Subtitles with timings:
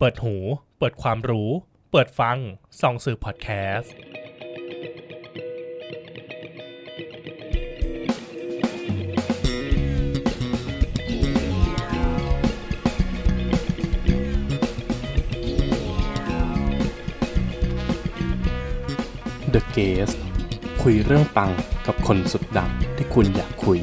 [0.00, 0.36] เปิดหู
[0.78, 1.50] เปิดความรู้
[1.92, 2.38] เปิดฟัง
[2.80, 3.94] ส่องสื่อพอดแคสต์
[19.54, 20.16] The Guest
[20.82, 21.50] คุยเรื่องปัง
[21.86, 23.80] กับคนสุดดังที่คุณอยากคุย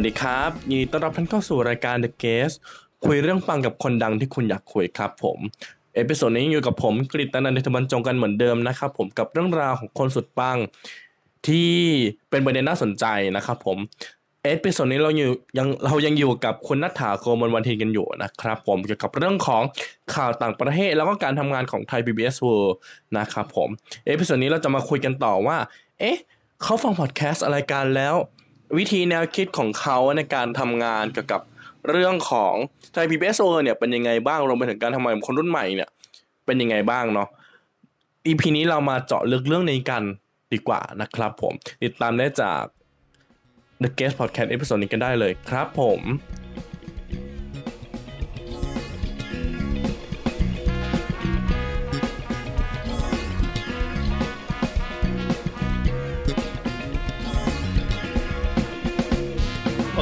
[0.00, 2.54] วัสดีครับยินดีต้อนรับท่านเข้าสู่รายการ The Guest
[3.04, 5.38] คุยเรื่องปังกับคนดังที่คุณอยากคุยครับผม
[5.94, 10.56] episode นี้อยู่กับผมกฤตนันทบรรจงกันเหมือนเดิมนะครับผมกับเรื่องราวของคนสุดปัง
[11.46, 11.72] ที่
[12.30, 13.04] เป็นประเด็นน่าสนใจ
[13.36, 13.78] นะครับผม
[14.44, 19.62] episode นี้เราอยู่ยังเรายังอยู่กับคุณณัฏฐาโกมลวาทินกันอยู่นะครับผมเกี่ยวกับเรื่องของ
[20.14, 22.72] ข่าวต่างประเทศแล้วก็การทำงานของไทย PBS World
[23.18, 23.68] นะครับผม
[24.06, 25.56] episode นี้เราจะมาคุยกันต่อว่า
[26.00, 26.18] เอ๊ะ
[26.62, 28.16] เขาฟังพอดแคสต์อะไรกันแล้ว
[28.76, 31.42] วิธีแนวคิดของเขาในการทำงานเกี่ยวกับ
[31.90, 32.54] เรื่องของ
[32.92, 35.88] ไทย PBS World เนี่ยเป็นยังไงบ้างรวมไปถึงการทำงานของคนรุ่นใหม่เนี่ย
[36.46, 37.28] เป็นยังไงบ้างเนาะ
[38.26, 40.04] EP นี้เรามาเจาะลึกเรื่องในกัน
[40.52, 41.52] ดีกว่านะครับผม
[41.82, 42.62] ติดตามได้จาก
[43.82, 46.00] The Guest Podcast episode นี้กันได้เลยครับผม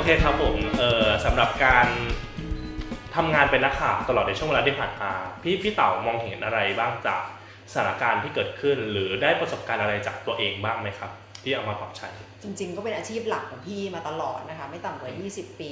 [0.09, 1.87] เคครับผมเออสำหรับการ
[3.17, 7.23] ทำงานเป็นนักข่าวตลอดในช่วงเวลาที่ผ่านมาพี่พี่เต่ามองเห็นอะไรบ้างจาก
[7.73, 11.11] สถานการณ์ที่เกิดขึ้น หรือได้ประสบการณ์อะไรจากตัวเองบ้างไหมครับ
[11.43, 12.09] ที่เอามาปรับใช้
[12.43, 15.71] จริงๆ ก็เป็นอาชีพหลักของพี่มาตลอดนะคะ ไม่ต่ำกว่า 20 ปี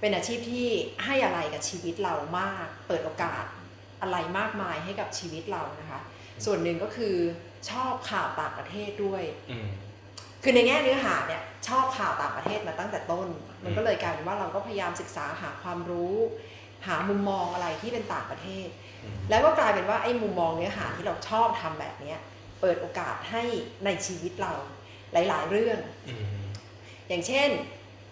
[0.00, 0.68] เป็นอาชีพที่
[1.04, 3.44] ให้อะไรกับชีวิตเรามาก เปิดโอกาส
[4.02, 6.00] อะไรมากมายให้กับชีวิตเรานะคะ
[6.44, 7.16] ส่วนหนึ่งก็คือ
[7.70, 9.68] ชอบข่าวต่างประเทศด้วยอืม
[10.42, 13.28] คือในแง่เนื้อหาเนี่ย ชอบข่าวต่างประเทศมาตั้งแต่ต้น
[13.64, 16.16] มันก็เลยกลายเป็นว่าเราก็พยายามศึกษาหาความรู้
[16.86, 18.68] หามุมมองอะไรที่เป็นต่างประเทศ
[19.04, 22.18] อืมแล้วก็กลายเป็นว่าไอ้มุมมองเนื้อหาที่เราชอบทำแบบเนี้ย
[22.60, 23.42] เปิดโอกาสให้
[23.84, 24.52] ในชีวิตเรา
[25.12, 26.44] หลาย ๆ เรื่องอืม
[27.08, 27.50] อย่างเช่น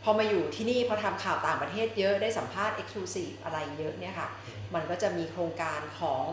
[0.02, 4.28] พอมาอยู่ที่นี่พอทำข่าวต่างประเทศเยอะได้สัมภาษณ์ Exclusive อะไรเยอะเนี่ยค่ะ
[4.74, 6.24] มันก็จะมีโครงการของ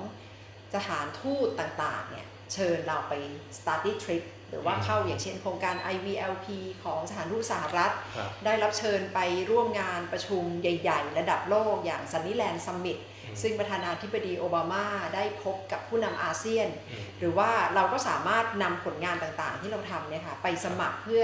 [0.75, 3.13] สถานทูตต่าง ๆ เนี่ยเชิญเราไป
[3.57, 6.47] study trip หรือว่าเข้าอย่างเช่นโครงการ IVLP
[6.83, 9.19] ของสถานทูตสหรัฐครับได้รับเชิญไป
[9.51, 21.23] ร่วมงานประชุมใหญ่ ๆ ระดับโลกอย่าง Sunnylands Summit อืมซึ่งประธานาธิบดีโอบามาได้พบกับผู้นำอาเซียนอืมหรือว่าเราก็สามารถนำผลงานต่างๆ ที่เราทำเนี่ยค่ะไปสมัครเพื่อ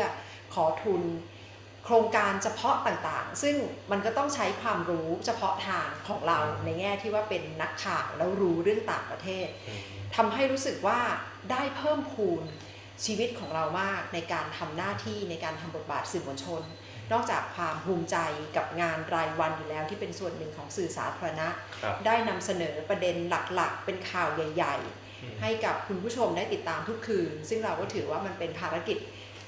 [0.53, 1.03] ขอทุน
[1.85, 3.55] โครงการเฉพาะต่างๆ ซึ่ง
[3.91, 9.81] มันก็ต้องใช้ความรู้เฉพาะทางของเราในแง่ที่ว่าเป็นนักข่าวแล้วรู้เรื่องต่างประเทศอืม
[10.15, 10.99] ทำให้รู้สึกว่า
[11.51, 12.41] ได้เพิ่มพูน
[13.05, 16.61] ชีวิตของเรามากในการทำหน้าที่ในการทำบทบาทสื่อมวลชน
[17.11, 18.17] นอกจากความภูมิใจ
[18.57, 21.47] กับงานรายวันอยู่แล้วที่เป็นส่วนหนึ่งของสื่อสาธารณะ
[21.83, 23.15] ครับได้นำเสนอประเด็น
[23.55, 24.75] หลักๆ เป็นข่าวใหญ่
[25.21, 28.97] อืมๆให้กับคุณผู้ชมได้ติดตามทุกคืน ซึ่งเราก็ถือว่ามันเป็นภารกิจ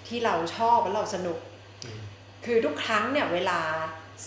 [0.07, 1.37] ที่เราชอบและเราสนุก
[1.85, 1.99] อืม
[2.45, 3.59] คือทุกครั้งเนี่ยเวลา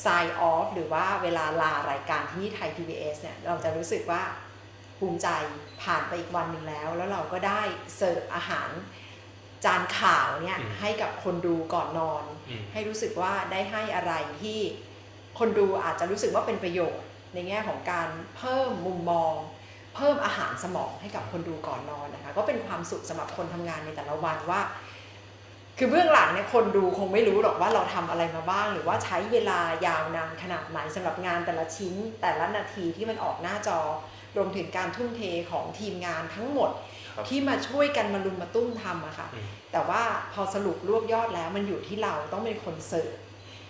[0.05, 4.23] sign off หรือว่าเวลาลารายการที่ไทย PBS เนี่ยเราจะรู้สึกว่า
[4.99, 5.29] ภูมิใจ
[5.83, 7.63] ผ่านไปอีกวันหนึ่งแล้ว แล้วเราก็ได้
[7.97, 8.71] เสิร์ฟอาหาร
[9.65, 14.13] จานข่าวเนี่ยอืมให้กับคนดูก่อนนอนอืมให้รู้สึกว่าได้ให้อะไร
[14.43, 14.59] ที่
[15.39, 17.03] คนดูอาจจะรู้สึกว่าเป็นประโยชน์
[17.35, 19.35] ในแง่ของการเพิ่มมุมมอง
[19.97, 24.61] เพิ่มอาหารสมองให้กับคนดูก่อนนอนนะคะก็เป็นความสุขสำหรับคนทำงานในแต่ละวันว่า
[25.79, 33.81] คือเบื้องหลังเนี่ยคนดูคงไม่รู้หรอกว่าเราทำอะไรมาบ้าง หรือว่าใช้เวลายาวนานขนาดไหนสำหรับงานแต่ละชิ้น แต่ละนาทีที่มันออกหน้าจอ
[34.37, 43.15] รวมถึงการทุ่มเทของทีมงานทั้งหมดครับ ที่มาช่วยกันมารุมมาตุ้มทำอะค่ะอืมแต่ว่าพอสรุปรวบยอดแล้วมันอยู่ที่เราต้องเป็นคนเสิร์ฟ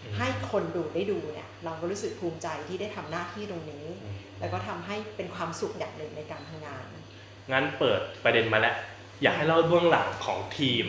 [0.04, 6.84] อืมให้คนดูได้ดูเนี่ยเราก็รู้สึกภูมิใจที่ได้ทำหน้าที่ตรงนี้อืมแล้วก็ทำให้เป็นความสุขอย่างหนึ่งในการทำงาน
[7.52, 8.76] งั้นเปิดประเด็นมาแล้ว
[9.22, 10.86] อยากให้เล่าเบื้องหลังของทีม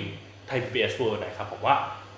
[0.47, 1.75] ไทย PBS World หน่อยครับผมว่า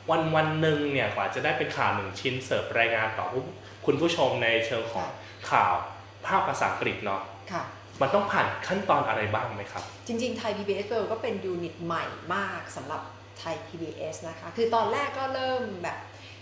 [0.09, 3.43] วันวันหนึ่งเนี่ยกว่าจะได้เป็นข่าวหนึ่งชิ้นเสิร์ฟรายงานต่อผู้
[3.85, 5.07] คุณผู้ชมในเชิงของ
[5.51, 5.73] ข่าว
[6.25, 7.21] ภาพภาษาอังกฤษเนาะ
[7.51, 7.63] ค่ะ
[8.01, 12.05] มันต้องผ่านขั้นตอนอะไรบ้างไหมครับ จริงๆ ไทย PBS World ก็เป็นยูนิตใหม่
[12.35, 13.01] มากสำหรับ
[13.39, 15.97] ไทย PBS นะคะ คือตอนแรกก็เริ่มแบบ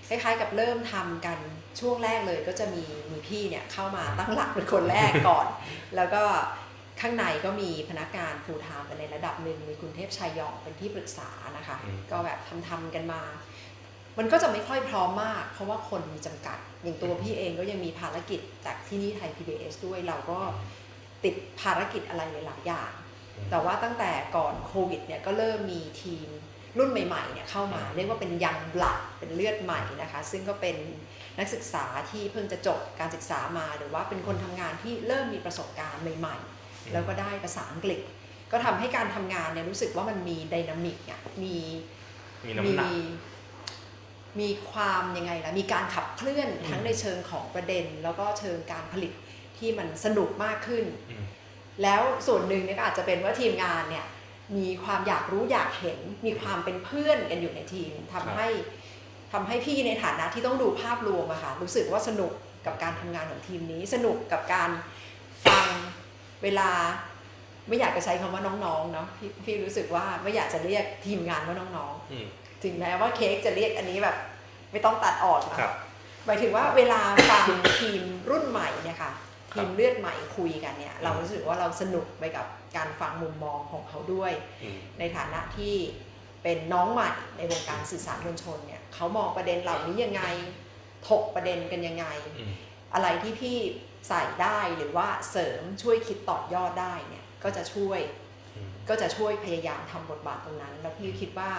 [0.08, 1.38] คล้ายๆกับเริ่มทำกัน
[1.80, 5.48] ช่วงแรกเลยก็จะมีมีพี่เนี่ยเข้ามาตั้งหลักเป็นคนแรกก่อน
[5.96, 6.24] แล้วก็
[7.02, 13.22] ข้างในก็มีพนักงาน full time ไปในระดับหนึ่งมีคุณเทพชัยยองเป็นที่ปรึกษานะคะอืมก็แบบทำทำๆกันมา
[14.18, 20.40] มันก็จะไม่ค่อยพร้อมมาก เพราะว่าคนมีจำกัด อย่างตัวพี่เองก็ยังมีภารกิจจากที่นี่ไทย PBS ด้วยเราก็
[21.24, 22.92] ติดภารกิจอะไรหลายๆอย่าง
[23.50, 26.28] แต่ว่าตั้งแต่ก่อนโควิดเนี่ยก็เริ่มมีทีม
[26.78, 30.78] รุ่นใหม่ๆเนี่ยเข้ามาเรียกว่าเป็นยังบลัดเป็นเลือดใหม่นะคะ ซึ่งก็เป็น
[31.40, 38.02] นักศึกษาที่เพิ่งจะจบการศึกษามา หรือว่าเป็นคนทำงานที่เริ่มมีประสบการณ์ใหม่ๆ แล้วก็ได้ภาษาอังกฤษ
[38.52, 41.56] ก็ทำให้การทำงานเนี่ยรู้สึกว่ามันมีไดนามิกอะมี
[42.46, 42.92] มีน้ำหนัก
[44.42, 49.14] มีความยังไงล่ะมีการขับเคลื่อนอืมทั้งในเชิงของประเด็น แล้วก็เชิงการผลิต
[49.62, 51.26] ที่มันสนุกมากขึ้นอืม
[51.84, 54.06] แล้วส่วนหนึ่งเนี่ยก็อาจจะเป็นว่าทีมงานเนี่ย
[54.58, 58.48] มีความอยากรู้อยากเห็น มีความเป็นเพื่อนกันอยู่ในทีมทำให้
[59.34, 62.32] ทำให้พี่ในฐานะที่ต้องดูภาพรวมอะค่ะรู้สึกว่าสนุก
[62.66, 64.70] กับการทำงานของทีมนี้ สนุกกับการ
[65.46, 65.68] ฟัง
[66.44, 66.70] เวลา
[67.68, 74.18] ไม่อยากจะใช้คำว่าน้องๆเนาะพี่พี่รู้สึกว่าไม่อยากจะเรียกทีมงานว่าน้องอืมๆถึงแม้ว่าเค้กจะเรียกอันนี้แบบ
[74.72, 75.74] ไม่ต้องตัดออกนะครับ
[76.26, 77.48] หมายถึงว่าเวลาฟัง
[77.80, 79.12] ทีมรุ่นใหม่เนี่ยค่ะ
[79.54, 82.46] ครัทีบมเลือดใหม่คุยกันเนี่ยเรารู้สึกว่าเราสนุกไปกับ
[82.78, 84.34] การฟังมุมมองของเขาด้วย
[84.64, 85.76] อืมในฐานะที่
[86.44, 90.24] เป็นน้องใหม่ในวงการสื่อสารมวลชนเนี่ยเขามองประเด็นเหล่านี้ยังไง
[91.10, 92.06] ถกประเด็นกันยังไง
[92.40, 92.54] อืม
[92.94, 93.58] อะไรที่พี่
[94.08, 98.00] ใส่ได้หรือว่าเสริมช่วยคิดต่อยอดได้เนี่ยก็จะช่วย
[98.56, 101.52] อืมก็จะช่วยพยายามทำบทบาทตรงนั้น แล้วพี่คิดว่า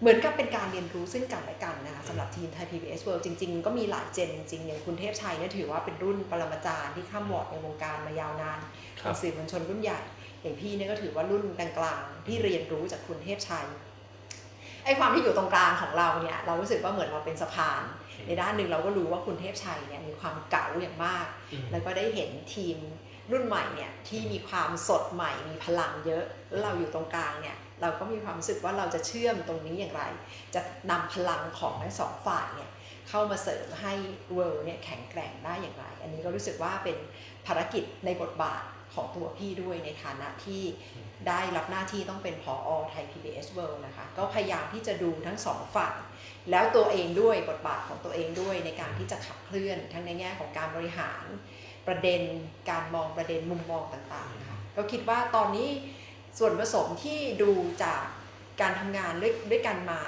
[0.00, 8.58] เหมือนกับเป็นการเรียนรู้ซึ่งกันและกันนะคะสำหรับทีมไทย PBS World จริง ๆ ก็มีหลายเจนจริง ๆ อย่างคุณเทพชัยเนี่ยถือว่าเป็นรุ่นปรมาจารย์ที่ข้ามวอร์ดในวงการมายาวนาน
[9.00, 10.00] ครัเป็บนสื่อมวลชนรุ่นใหญ่
[10.42, 11.68] อย่างพี่เนี่ยก็ถือว่ารุ่นกลา
[12.00, 13.66] งๆที่เรียนรู้จากคุณเทพชัย
[14.84, 17.82] ไอ้ความที่อยู่ตรงกลางของเราเนี่ยเรารู้สึกว่าเหมือนเราเป็นสะพาน
[18.26, 22.76] ในด้านหนึ่งเราก็รู้ว่าคุณเทพชัยเนี่ยมีความเก๋าอย่างมากอืมแล้วก็ได้เห็นทีม
[23.32, 30.02] รุ่นใหม่เนี่ยที่มีความสดใหม่มีพลังเยอะแล้วเราอยู่ตรงกลางเนี่ย เราก็มีความรู้สึกว่าเราจะเชื่อมตรงนี้อย่างไร
[30.54, 30.60] จะ
[30.90, 32.70] นำพลังของทั้งสองฝ่ายเนี่ย
[33.08, 33.94] เข้ามาเสริมให้
[34.32, 36.96] เวิลด์เนี่ยแข็งแกร่งได้อย่างไร อันนี้ก็รู้สึกว่าเป็น
[37.46, 38.62] ภารกิจในบทบาท
[38.94, 40.62] ของตัวพี่ด้วยในฐานะที่
[41.28, 45.94] ได้รับหน้าที่ต้องเป็นผออไทย PBS World นะคะ ก็พยายามที่จะดูทั้งสองฝั่ง
[46.50, 51.24] แล้วตัวเองด้วยบทบาทของตัวเองด้วยในการที่จะขับเคลื่อนทั้งในแง่ของการบริหาร
[51.86, 52.22] ประเด็น
[52.70, 55.68] การมองประเด็นมุมมองต่างๆนะคะก็คิดว่าตอนนี้
[56.38, 57.50] ส่วนผสมที่ดู
[57.84, 58.02] จาก
[58.60, 60.00] การทำงานด้วยด้วยกันมา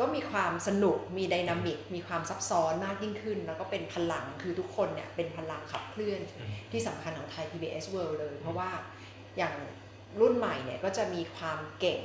[0.00, 8.70] ก็มีความสนุกมีไดนามิก มีความซับซ้อนมากยิ่งขึ้น แล้วก็เป็นพลังคือทุกคนเนี่ยเป็นพลังขับเคลื่อนอืมที่สำคัญของไทย PBS World เลย เพราะว่า
[9.36, 9.54] อย่าง
[10.20, 12.00] รุ่นใหม่เนี่ยก็จะมีความเก่ง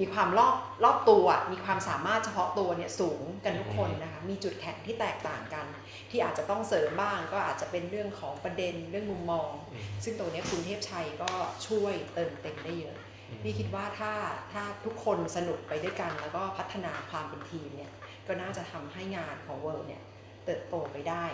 [0.00, 0.54] มีความรอบ
[0.84, 5.66] รอบตัว มีความสามารถเฉพาะตัวเนี่ยสูงกันทุกคนนะคะมีจุดแข็งที่แตกต่างกัน
[6.10, 11.32] ที่อาจจะต้องเสริมบ้าง ก็อาจจะเป็นเรื่องของประเด็นเรื่องมุมมองอืมซึ่งตรงเนี้ยคุณเทพชัยก็
[11.68, 12.96] ช่วยเติมเต็มได้เยอะ
[13.42, 14.12] พี่คิดว่าถ้า
[14.52, 17.92] ถ้าทุกคนสนุกไปด้วยกัน แล้วก็พัฒนาความเป็นทีมเนี่ย
[18.26, 20.02] ก็น่าจะทำให้งานของเวิร์เนี่ย
[20.46, 21.24] เติบโตไปได้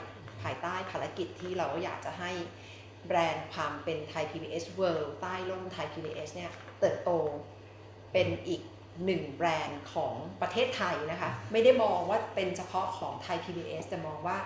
[0.42, 2.30] ภายใต้ภารกิจที่เราก็อยากจะให้
[3.06, 6.50] แบรนด์ความเป็นไทย PBS World ใต้ร่มไทย PBS เนี่ย
[6.80, 7.10] เติบโต
[8.12, 8.62] เป็นอีก
[9.04, 14.38] หนึ่งแบรนด์ของประเทศไทยนะคะ ไม่ได้มองว่าเป็นเฉพาะของไทย PBS แต่มองว่า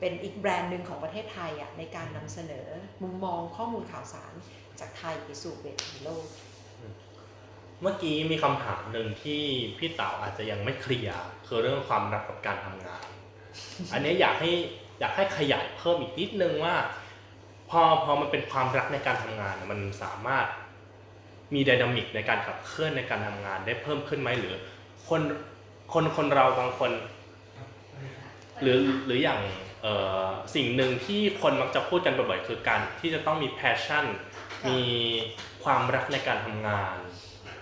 [0.00, 2.68] เป็นอีกแบรนด์หนึ่งของประเทศไทยอะในการนำเสนอ
[3.02, 4.32] มุมมองข้อมูลข่าวสาร
[4.80, 6.26] จากไทยไปสู่เวทีโลก
[7.82, 9.42] เมื่อกี้มีคำถามหนึ่งที่
[9.78, 13.08] พี่เต๋าอาจจะยังไม่เคลียร์คือเรื่องความรักกับการทำงาน
[13.92, 14.52] อันนี้อยากให้
[15.00, 16.76] อยากให้ขยายเพิ่มอีกนิดนึงว่า
[17.70, 20.46] พอพอมันเป็นความรักในการทำงานเนี่ยมันสามารถ
[21.54, 24.54] มีไดนามิกในการขับเคลื่อนในการทำงานได้เพิ่มขึ้นไหมหรือ
[25.08, 25.22] คน
[25.92, 26.90] คนคนเราบางคน
[28.62, 29.40] หรือหรืออย่าง
[29.82, 29.94] เอ่
[30.24, 34.04] อสิ่งหนึ่งที่คนมักจะพูดกันบ่อยๆคือการที่จะต้องมี passion
[34.62, 34.80] ค่ะมี
[35.64, 36.96] ความรักในการทำงาน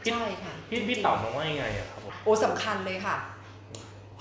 [0.03, 3.17] พี่ใช่ค่ะพี่จริงๆพี่เต๋ามองว่ายังไงอะครับผมโอ้สำคัญเลยค่ะ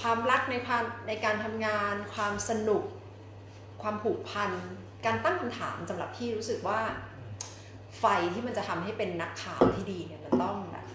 [0.02, 2.84] ความรักในความในการทำงาน ความสนุก
[3.82, 4.52] ความผูกพัน
[5.06, 6.80] การตั้งคำถามสำหรับพี่รู้สึกว่า
[8.00, 10.86] ไฟที่มันจะทำให้เป็นนักข่าวที่ดีเนี่ยมันต้องแบบ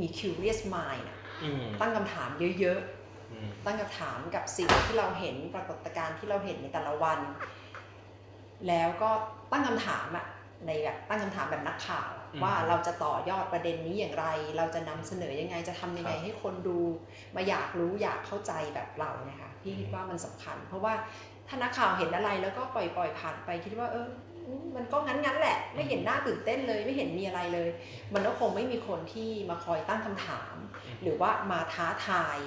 [0.00, 2.80] มี curious mind อะอืมตั้งคำถามเยอะ
[3.32, 7.18] อืมๆตั้งคำถามกับสิ่งที่เราเห็นปรากฏการณ์ที่เราเห็นในแต่ละวัน
[8.68, 9.10] แล้วก็
[9.52, 10.26] ตั้งคำถามอะ
[10.66, 16.78] ในแบบตั้งคำถามแบบนักข่าวอะว่าเราจะต่อยอดประเด็นนี้อย่างไร เราจะนำเสนอยังไง จะทำยังไงให้คนดู
[17.34, 20.92] มาอยากรู้อยากเข้าใจแบบเราเนี่ยค่ะพี่คิดว่ามันสำคัญ เพราะว่า
[21.48, 24.33] ถ้านักข่าวเห็นอะไรแล้วก็ปล่อยปล่อยผ่านไปคิดว่าเอออื
[24.76, 27.70] มันก็งั้นงั้นแหละ ไม่เห็นหน้าตื่นเต้นเลย ไม่เห็นมีอะไรเลย
[28.14, 30.54] มันก็คงไม่มีคนที่มาคอยตั้งคำถาม
[31.02, 32.38] หรือว่ามาท้าทาย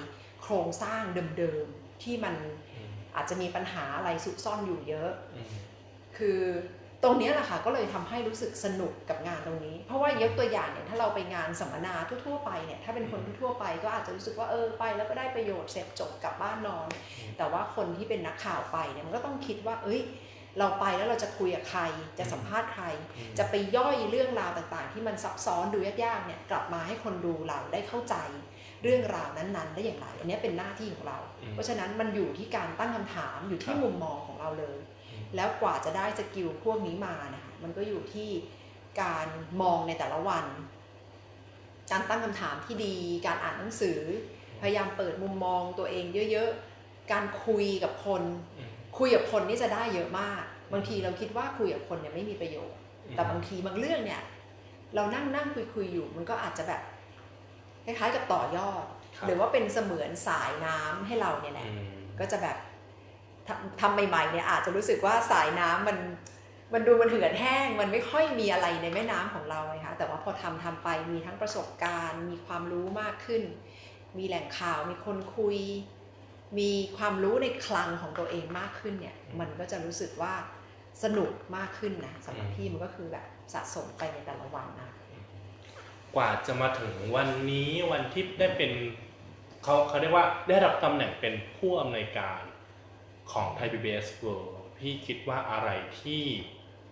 [0.42, 1.02] โครงสร้าง
[1.38, 2.34] เดิมๆที่มัน
[3.16, 5.10] อาจจะมีปัญหาอะไรซุกซ่อนอยู่เยอะ
[6.16, 6.40] คือ
[7.04, 11.94] ตรงนี้แหละค่ะก็เลยทำให้รู้สึกสนุกกับงานตรงนี้ เพราะว่ายกตัวอย่างเนี่ยถ้าเราไปงานสัมมนา
[12.26, 16.88] ทั่วๆไปเนี่ยถ้าเป็นคนทั่วๆไปก็อาจจะรู้สึกว่าเออไปแล้วก็ได้ประโยชน์เสร็จจบกลับบ้านนอน
[17.38, 20.00] แต่ว่าคนที่เป็นนักข่าวไปเนี่ยมันก็ต้องคิดว่า เอ้ย
[20.58, 21.82] เราไปแล้วเราจะคุยกับใคร
[22.18, 22.84] จะสัมภาษณ์ใคร
[23.38, 28.14] จะไปย่อยเรื่องราวต่างๆ ที่มันซับซ้อนดูยากๆเนี่ยกลับมาให้คนดูเราได้เข้าใจ
[28.82, 34.78] เรื่องราวนั้นๆ ได้อย่างไร อันนี้เป็นหน้าที่ของเราอืมเพราะฉะนั้นมันอยู่ที่การตั้งคำถามอยู่ที่ครับมุมมองของเราเลย
[35.10, 38.28] อืมแล้วกว่าจะได้สกิลพวกนี้มานะคะมันก็อยู่ที่
[39.02, 39.28] การ
[39.62, 40.44] มองในแต่ละวัน
[41.90, 42.94] การตั้งคำถามที่ดี
[43.26, 44.00] การอ่านหนังสือ
[44.60, 48.22] พยายามเปิดมุมมองตัวเองเยอะๆ การคุยกับคน
[48.56, 48.57] อืม
[48.98, 52.78] คุยกับคนนี่จะได้เยอะมาก บางทีเราคิดว่าคุยกับคนเนี่ยไม่มีประโยชน์
[53.14, 54.22] แต่บางทีบางเรื่องเนี่ย
[54.94, 56.82] เรานั่งนั่งคุยคุยๆอยู่ มันก็อาจจะแบบ
[57.84, 58.84] คล้ายๆกับต่อยอด
[59.16, 62.56] ครับหรือว่าเป็นเสมือนสายน้ำให้เราเนี่ยแหละอืมก็จะแบบ
[63.46, 65.98] ทำทำใหม่ๆเนี่ยอาจจะรู้สึกว่าสายน้ำมัน
[66.74, 73.42] มันดูมันเหือดแห้ง มันไม่ค่อยมีอะไรในแม่น้ำของเราไงคะแต่ว่าพอทำทำไปมีทั้งประสบการณ์ มีความรู้มากขึ้น
[74.18, 75.58] มีแหล่งข่าวมีคนคุย
[76.58, 80.34] มีความรู้ในคลังของตัวเองมากขึ้นเนี่ย มันก็จะรู้สึกว่า
[81.02, 84.90] สนุกมากขึ้นนะสำหรับพี่มันก็คือแบบสะสมไปในแต่ละวันนะ
[86.16, 88.72] กว่าจะมาถึงวันนี้วันที่ได้เป็น
[89.62, 92.40] เขาเขาเรียกว่าได้รับตำแหน่งเป็นผู้อำนวยการ
[93.32, 95.68] ของไทย PBS World พี่คิดว่าอะไร
[96.00, 96.22] ที่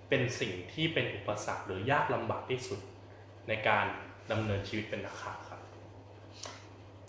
[0.09, 2.81] เป็นสิ่งที่เป็นอุปสรรคหรือยากลำบากที่สุด
[3.49, 3.87] ในการ
[4.31, 5.46] ดำเนินชีวิตเป็นนักข่าวครับ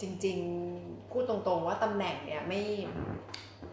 [0.02, 2.62] จริงๆพูดตรงๆว่าตำแหน่งเนี่ยไม่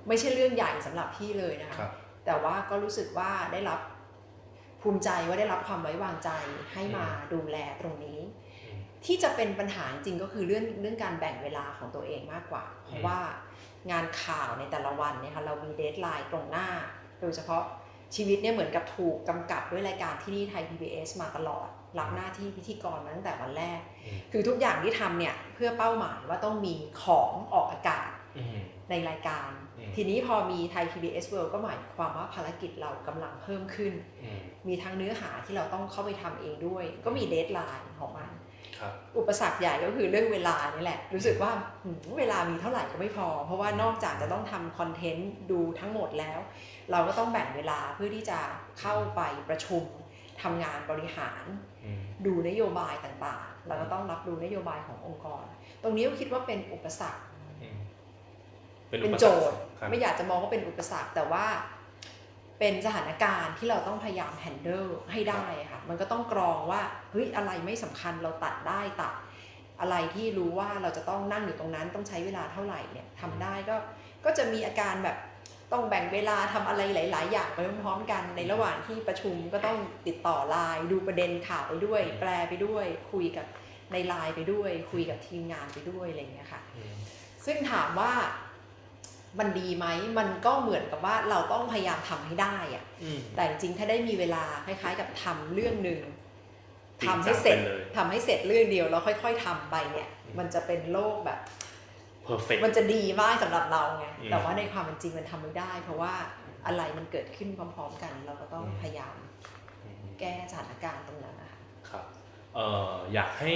[0.08, 1.92] ไม่ใช่เรื่องใหญ่สำหรับพี่เลยนะคะครับ
[2.26, 3.80] แต่ว่าก็รู้สึกว่าได้รับ
[4.82, 6.30] ภูมิใจว่าได้รับความไว้วางใจ
[6.72, 8.20] ให้มาดูแลตรงนี้
[8.64, 13.18] อืมที่จะเป็นปัญหาจริงก็คือเรื่องเรื่องการแบ่งเวลาของตัวเองมากกว่า เพราะว่า
[13.90, 16.68] งานข่าวในแต่ละวันเนี่ยค่ะเรามีเดทไลน์ตรงหน้า
[17.20, 17.62] โดยเฉพาะ
[18.16, 28.58] ชีวิตเนี่ยเหมือนกับถูกกำกับด้วยรายการที่นี่ไทย PBS มาตลอด รับหน้าที่พิธีกรมาตั้งแต่วันแรกอืมคือทุกอย่างที่ทำเนี่ยเพื่อเป้าหมายว่าต้องมีของออกอากาศอืม
[28.90, 38.30] ในรายการอืมทีนี้พอมีไทย PBS World ก็หมายความว่าภารกิจเรากำลังเพิ่มขึ้นอืมมีทั้งเนื้อหาที่เราต้องเข้าไปทำเองด้วย ก็มีเดทไลน์ของมัน
[38.78, 41.50] ครับอุปสรรคใหญ่ก็คือเรื่องเวลานี่แหละ รู้สึกว่า
[41.82, 46.38] หืมเวลามีเท่าไหร่ก็ไม่พอ เพราะว่านอกจากจะต้องทำคอนเทนต์ดูทั้งหมดแล้ว
[46.90, 48.38] เราก็ต้องแบ่งเวลาเพื่อที่จะ
[48.80, 49.82] เข้าไปประชุม
[50.42, 51.44] ทำงานบริหาร
[51.84, 55.44] อืมดูนโยบายต่างๆ เราก็ต้องรับรู้นโยบายขององค์กร
[55.82, 57.22] ตรงนี้ก็คิดว่าเป็นอุปสรรค
[57.62, 57.78] อืม
[58.88, 61.46] เป็นเป็นอุปโจสรรคทย์ครับไม่อยากจะมองว่าเป็นอุปสรรค แต่ว่า
[62.58, 69.12] เป็นสถานการณ์ที่เราต้องพยายามแฮนเดิลให้ได้ค่ะ มันก็ต้องกรองว่าเฮ้ยอะไรไม่สำคัญเราตัดได้ตัด
[69.80, 73.76] อะไรที่รู้ว่าเราจะต้องนั่งอยู่ตรงนั้นต้องใช้เวลาเท่าไหร่เนี่ยทำได้ก็
[74.24, 75.16] ก็จะมีอาการแบบ
[75.74, 83.46] ต้องแบ่งเวลาทำอะไรหลาย ๆ อย่างไปพร้อมๆกัน ในระหว่างที่ประชุมก็ต้องติดต่อไลน์ดูประเด็นข่าวไปด้วย แปลไปด้วย คุยกับ
[83.92, 86.94] ในไลน์ไปด้วย คุยกับทีมงานไปด้วยอะไรอย่างเงี้ยค่ะอืม
[87.46, 88.12] ซึ่งถามว่า
[89.38, 89.86] มันดีไหม
[90.18, 96.00] มันก็เหมือนกับว่าเราต้องพยายามทำให้ได้อะอืมแต่จริงๆถ้าได้มีเวลาคล้าย ๆ กับทำเรื่องหนึ่ง
[97.00, 101.38] จริงทำให้เสร็จจังไปเลยทำให้เสร็จเรื่องเดียวแล้วค่อย ๆทำไปเนี่ยอืมมันจะเป็นโลกแบบ
[102.28, 106.12] perfect มันจะดีมากสำหรับเราไงอืมแต่ว่าในความเป็นจริงมันทำไม่ได้ เพราะว่า
[106.66, 109.14] อะไรมันเกิดขึ้นพร้อม ๆ กัน เราก็ต้องอืมพยายาม
[109.84, 112.04] อืมแก้สถานการณ์ตรงนั้นนะคะครับ
[112.54, 113.52] เอ่ออยากให้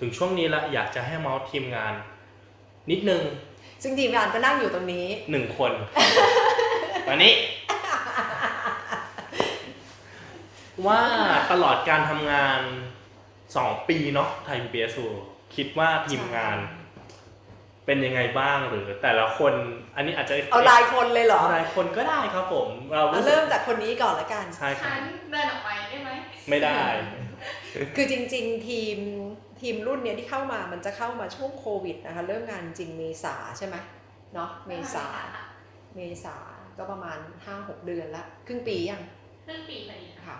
[0.00, 1.94] ถึงช่วงนี้ละอยากจะให้เมาส์ทีมงาน
[2.90, 3.22] นิดนึง
[3.82, 5.72] ซึ่งทีมงานก็นั่งอยู่ตรงนี้หนึ่งคน
[7.08, 7.34] วันนี้
[10.86, 11.02] ว่า
[11.52, 12.60] ตลอดการทำงาน
[13.56, 14.94] สองปีเนาะไทย PBS
[15.56, 16.58] คิดว่าทีมงาน
[17.86, 19.52] เป็นยังไงบ้างหรือแต่ละคน
[19.96, 26.10] อันนี้อาจจะเอารายคนเลยเหรอเอารายคนก็ได้ครับผม เราเอารู้สึกเริ่มจากคนนี้ก่อนละกัน ใช่ครัฉับนเดินออกไปได้ไหม
[26.50, 26.78] ไม่ได้
[27.96, 28.98] คือจริง ๆ ทีม
[29.60, 33.76] ทีมรุ่นเนี้ยที่เข้ามามันจะเข้ามาช่วงโควิดนะคะเริ่มงานจริงเมษาใช่ไหม
[34.34, 35.06] เนาะเมษา
[35.96, 36.36] เมษา
[36.78, 37.18] ก็ประมาณ
[37.52, 39.02] 5-6 เดือนละครึ่งปียัง
[39.46, 40.38] ครึ่งปีพอดีค่ะค่ะ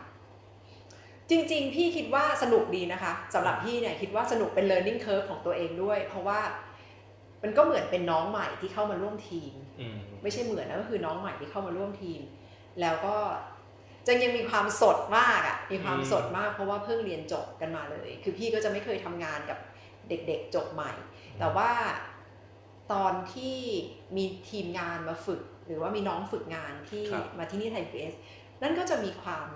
[1.30, 6.40] จริงๆ พี่คิดว่าสนุกดีนะคะสำหรับพี่เนี่ยคิดว่าสนุกเป็น learning curve ของตัวเองด้วย เพราะว่า
[7.46, 12.20] มันก็เหมือนเป็นน้องใหม่ที่เข้ามาร่วมทีมอืมไม่ใช่เหมือนนะก็คือน้องใหม่ที่เข้ามาร่วมทีม
[12.80, 13.16] แล้วก็
[14.06, 19.58] จังยังมีความสดมากอะ่ะมีความสดมากเพราะว่าเพิ่งเรียนจบกันมาเลย คือพี่ก็จะไม่เคยทำงานกับ
[20.08, 20.92] เด็กๆจบใหม่
[21.38, 21.70] แต่ว่า
[22.92, 23.56] ตอนที่
[24.16, 28.14] มีทีมงานมาฝึก หรือว่ามีน้องฝึกงานที่ครับมาที่นี่ไทย PBS
[28.62, 29.46] นั่นก็จะมีความ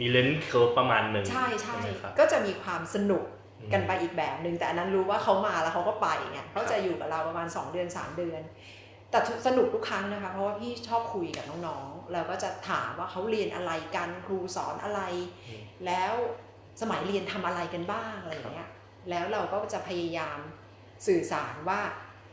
[0.00, 3.41] มี learning curve ประมาณหนึ่งใช่ใช่ไหมครับก็จะมีความสนุกอืม
[3.72, 8.42] กันไปอีกแบบหนึ่งแต่อันนั้นรู้ว่าเขามาแล้วเขาก็ไปไงเขาจะอยู่กับเราประมาณ 2 เดือน 3 เดือน
[9.10, 15.00] แต่สนุกทุกครั้งนะคะ เพราะว่าพี่ชอบคุยกับน้องๆแล้วก็จะถามว่าเขาเรียนอะไรกันครูสอนอะไร
[15.48, 16.12] อืมแล้ว
[16.80, 18.68] สมัยเรียนทำอะไรกันบ้างอะไรอย่างเงี้ย
[19.10, 20.38] แล้วเราก็จะพยายาม
[21.06, 21.80] สื่อสารว่า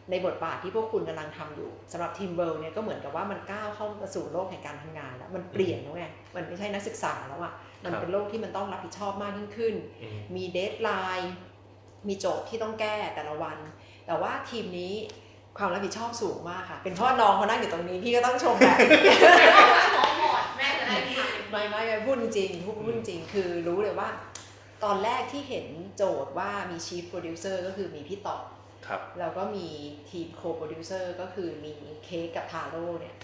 [0.10, 11.34] ในบทบาทที่พวกคุณกำลังทำอยู่สำหรับทีม World เนี่ยก็เหมือนกับว่ามันก้าวเข้ามาสู่โลกแห่งการทำงานแล้วมันเปลี่ยนแล้วไงมันไม่ใช่นักศึกษาแล้วอะมันเป็นโลกที่มันต้องรับผิดชอบมากยิ่งขึ้นอืมมี deadline
[12.08, 13.58] มีโจทย์ที่ต้องแก้แต่ละวัน
[14.08, 14.94] แต่ว่าทีมนี้
[15.58, 18.78] ความรับผิดชอบสูงมากค่ะ เป็นเพราะน้องเขานั่งอยู่ตรงนี้พี่ก็ต้องชมแบบ
[19.96, 24.10] หมอหมดแม่จะได้ทำเป็นไม่ไม่ไม่พูดจริงพูดพูดจริงคือรู้เลยว่า
[24.84, 25.66] ตอนแรกที่เห็น
[25.98, 28.59] โจทย์ว่ามี chief producer ก็คือมีพี่ต่อครับ
[29.20, 29.68] แล้วก็มี
[30.10, 31.72] ทีม co-producer ก็คือมี
[32.06, 33.16] เค้กกับทาโร่เนี่ย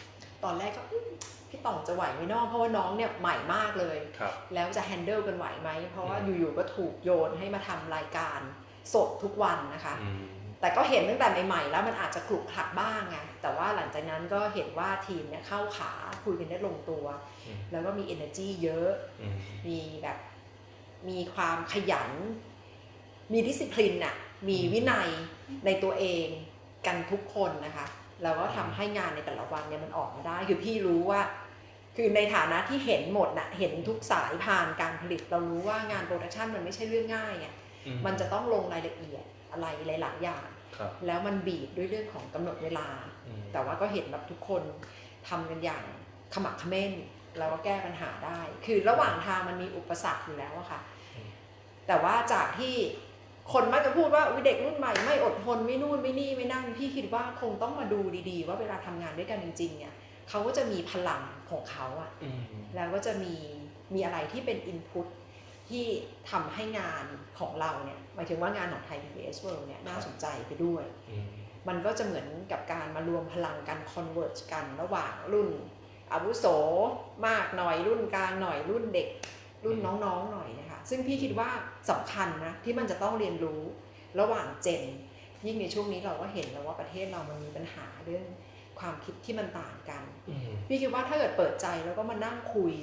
[0.43, 1.09] ตอนแรกก็อืม
[1.49, 8.39] พี่ต่องจะไหวไหมเนอกเพราะว่าน้องเนี่ยใหม่มากเลยครับแล้วจะ handle กันไหวไหม เพราะว่าอืมอยู่ๆก็ถูกโยนให้มาทำรายการ
[8.93, 10.23] สดทุกวันนะคะอืม
[10.61, 15.93] แต่ก็เห็นตั้งแต่ใหม่ๆ แล้วมันอาจจะขลุกขลักบ้างไงแต่ว่าหลังจากนั้นก็เห็นว่าทีมเนี่ยเข้าขา
[16.25, 17.05] คุยกันได้ลงตัว
[17.45, 18.89] อืมแล้วก็มี energy เยอะ
[19.21, 20.17] อืมมีแบบ
[21.09, 22.11] มีความขยัน
[23.33, 24.15] มี discipline น่ะ
[24.49, 25.09] มีวินัย
[25.65, 26.27] ในตัวเอง
[26.87, 27.87] กันทุกคนนะคะ
[28.23, 31.21] แล้วก็ทำให้งานในแต่ละวันเนี่ยมันออกมาได้ คือพี่รู้ว่า
[31.97, 37.47] คือในฐานะที่เห็นหมดน่ะเห็นทุกสายผ่านการผลิต เรารู้ว่างาน production มันไม่ใช่เรื่องง่ายไง
[37.85, 39.65] อืมันจะต้องลงรายละเอียดอะไร
[40.01, 40.47] หลายๆอย่าง
[40.77, 42.87] ครับแล้วมันบีบด้วยเรื่องของกำหนดเวลา
[43.27, 44.63] อืมแต่ว่าก็เห็นแบบทุกคน
[45.29, 45.83] ทำกันอย่าง
[46.33, 46.91] ขมักเขม้น
[47.37, 50.79] แล้วก็แก้ปัญหาได้ คือระหว่างทางมันมีอุปสรรคอยู่แล้วอะค่ะ
[51.87, 52.75] แต่ว่าจากที่
[53.53, 57.99] คนมักจะพูดว่าอุ๊ยเด็กรุ่นใหม่ไม่อดทนไม่นู่นไม่นี่ไม่นั่นพี่คิดว่าคงต้องมาดู
[58.29, 59.93] ดีๆ ว่าเวลาทำงานด้วยกันจริง ๆ เนี่ย
[60.29, 62.41] เขาก็จะมีพลังของเขาอะอืม
[62.75, 63.35] แล้วก็จะมี
[63.93, 65.07] มีอะไรที่เป็นอินพุต
[65.69, 65.85] ที่
[66.31, 67.05] ทำให้งาน
[67.39, 71.27] ของเราเนี่ยหมายถึงว่างานของไทย PBS World เนี่ยน่าสนใจไปด้วยอืม
[71.67, 75.49] มันก็จะเหมือนกับการมารวมพลังกัน converge กันระหว่างรุ่น
[76.13, 76.45] อาวุโส
[77.27, 79.09] มากหน่อยรุ่นกลางหน่อยรุ่นเด็ก
[79.65, 81.49] รุ่นน้องๆหน่อยนะคะ ซึ่งพี่คิดว่า
[81.89, 83.61] สำคัญนะที่มันจะต้องเรียนรู้
[84.19, 84.83] ระหว่าง gen
[85.45, 88.25] ยิ่งในช่วงนี้เราก็เห็นแล้วว่าประเทศเรามันมีปัญหาเรื่อง
[88.79, 92.73] ความคิดที่มันต่างกันอืมพี่คิดว่าถ้าเกิดเปิดใจแล้วก็มานั่งคุย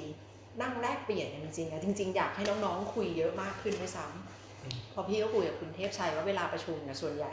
[0.61, 7.31] นั่งแลกเปลี่ยนกันจริงๆอะจริง ๆ อยากให้น้องๆคุยเยอะมากขึ้นด้วยซ้ำเพราะพี่ก็คุยกับคุณเทพชัยว่าเวลาประชุมเนี่ยส่วนใหญ่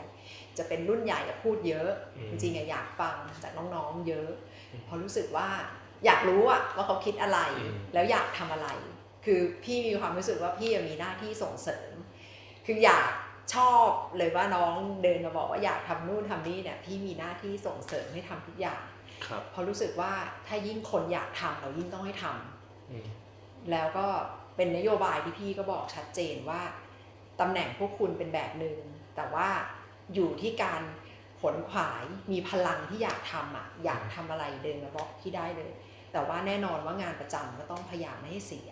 [0.57, 4.29] จะเป็นรุ่นใหญ่อะพูดเยอะอืมจริงๆอะอยากฟังจากน้องๆเยอะ
[4.71, 5.47] อืมเพราะรู้สึกว่า
[6.05, 8.67] อยากรู้อะว่าเขาคิดอะไรอืมแล้วอยากทำอะไร
[9.25, 11.91] คือพี่มีความรู้สึกว่าพี่มีหน้าที่ส่งเสริม
[12.65, 13.11] คืออยาก
[13.55, 18.83] ชอบเลยว่าน้องเดินมาบอกว่าอยากทำนู่นทำนี่เนี่ยพี่มีหน้าที่ส่งเสริมให้ทำทุกอย่าง
[19.25, 20.11] ครับเพราะรู้สึกว่า
[20.47, 23.07] ถ้ายิ่งคนอยากทำเรายิ่งต้องให้ทำอืม
[23.71, 24.07] แล้วก็
[24.55, 26.61] เป็นนโยบายที่พี่ก็บอกชัดเจนว่า
[27.39, 28.77] ตำแหน่งพวกคุณเป็นแบบหนึ่ง
[29.15, 29.47] แต่ว่า
[30.13, 30.81] อยู่ที่การ
[31.41, 35.71] ผลขวายมีพลังที่อยากทำอะอยากทำอะไรเดินมาบอกพี่ได้เลย
[36.11, 38.71] แต่ว่าแน่นอนว่างานประจำก็ต้องพยายามไม่ให้เสีย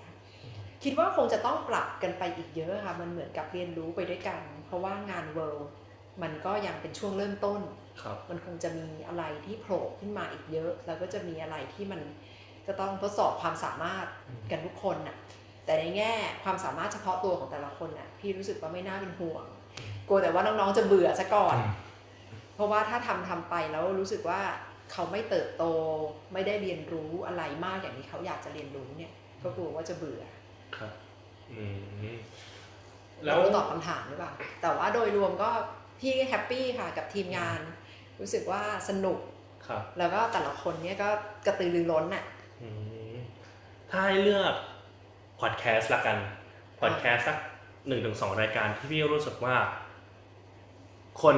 [0.83, 5.69] คิดว่าคงจะต้องปรับกันไปอีกเยอะค่ะ มันเหมือนกับเรียนรู้ไปด้วยกัน เพราะว่างานเวิลด์
[6.21, 7.61] มันก็ยังเป็นช่วงเริ่มต้น
[8.01, 12.01] ครับมันคงจะมีอะไรที่โผล่ขึ้นมาอีกเยอะ แล้วก็จะมีอะไรที่มัน
[12.67, 15.15] จะต้องทดสอบความสามารถอืมกันทุกคนน่ะ
[15.65, 16.13] แต่ในแง่
[16.43, 19.43] ความสามารถเฉพาะตัวของแต่ละคนน่ะ พี่รู้สึกว่าไม่น่าเป็นห่วง
[20.07, 21.57] กลัวแต่ว่าน้องๆจะเบื่อซะก่อน
[22.55, 24.41] เพราะว่าถ้าทำทำไปแล้วรู้สึกว่า
[24.91, 25.63] เขาไม่เติบโต
[26.33, 29.11] ไม่ได้เรียนรู้อะไรมากอย่างที่เขาอยากจะเรียนรู้เนี่ย
[29.43, 30.21] ก็กลัวว่าจะเบื่อ
[30.77, 30.93] ครับ
[31.51, 31.63] อื
[32.11, 32.15] ม
[33.25, 35.49] แล้แล้ววตอบคำถามหรือเปล่าแต่ว่าโดยรวมก็
[35.99, 37.59] พี่แฮปปี้ค่ะกับทีมงาน
[38.19, 39.19] รู้สึกว่าสนุก
[39.67, 41.09] ครับแล้วก็แต่ละคนเนี่ยก็
[41.45, 42.23] กระตือรือร้นน่ะ
[42.61, 42.69] อื
[43.13, 43.15] ม
[43.89, 44.53] ถ้าให้เลือก
[45.39, 46.17] พอดแคสต์ละกัน
[46.79, 47.37] พอดแคสต์สัก
[47.87, 49.55] หนึ่งถึงสองรายการที่พี่รู้สึกว่า
[51.21, 51.37] คน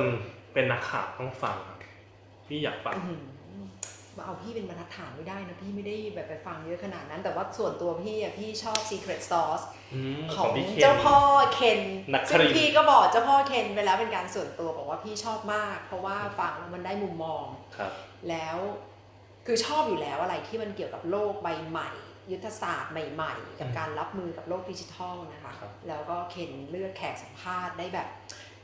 [0.54, 1.80] เป็นนักข่าวต้องฟังครับ
[2.48, 3.22] พี่อยากฟังอื้อหือ
[4.18, 11.18] มาเอาพี่เป็นบรรทัดฐานไม่ได้นะ พี่ไม่ได้แบบไปฟังเยอะขนาดนั้น แต่ว่าส่วนตัวพี่อะพี่ชอบ Secret Sauce อืมของพี่คนเจ้าพ่อ
[11.54, 11.82] เคน
[12.14, 17.46] นักคซึ่งรินทร์พี่ก็บอกเจ้าพ่อเคนไปแล้วเป็นการส่วนตัวบอกว่าพี่ชอบมาก เพราะว่าฟังแล้วมันได้มุมมอง
[17.78, 17.92] ครับ
[18.30, 18.58] แล้ว
[19.46, 21.90] คือชอบอยู่แล้วอะไรที่มันเกี่ยวกับโลกใบใหม่
[22.32, 28.08] ยุทธศาสตร์ใหม่ ๆ กับอืมการรับมือกับโลกดิจิทัลนะคะครับแล้วก็เคนเลือกแขกสัมภาษณ์ได้แบบ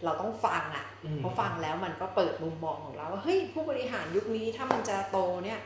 [0.04, 5.60] เราต้องฟังอะอืมเพราะฟังแล้วมันก็เปิดมุมมองของเราว่าเฮ้ยผู้บริหารยุคนี้ถ้ามันจะโตเนี่ย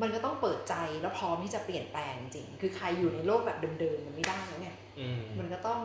[0.00, 5.80] มันก็ต้องเปิดใจแล้วพร้อมที่จะเปลี่ยนแปลงจริง คือใครอยู่ในโลกแบบเดิมๆมันไม่ได้แล้วไงอืมมันก็ต้อง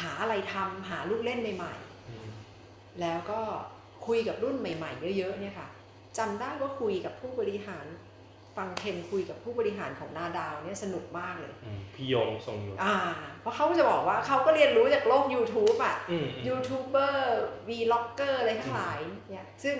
[0.00, 1.74] หาอะไรทำหาลูกเล่นใหม่
[2.08, 3.40] อืมๆแล้วก็
[4.06, 5.68] คุยกับรุ่นใหม่ ๆ เยอะๆเนี่ยค่ะ
[6.18, 7.86] จำได้ว่าคุยกับผู้บริหาร
[8.56, 12.94] ฟังเคนคุยกับผู้บริหารของนาดาวเนี่ยสนุกมากเลยอืมพี่ยงทรงอยู่อ่า
[13.40, 18.98] เพราะเขาจะบอกว่าเขาก็เรียนรู้จากโลก YouTube อะอืม YouTuber vlogger อะไรทั้งหลาย
[19.30, 19.76] เนี่ยซึ่ง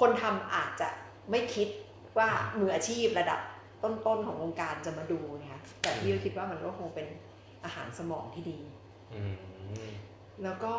[0.00, 0.88] คนทำอาจจะ
[1.30, 1.68] ไม่คิด
[2.18, 2.28] ว่า
[2.58, 3.40] มืออาชีพระดับ
[3.84, 7.06] ต้นๆของวงการจะมาดูนะคะแต่พี่ก็คิดว่ามันก็คงเป็น
[7.64, 8.58] อาหารสมองที่ดี
[9.14, 9.34] อืม
[10.44, 10.74] แล้วก็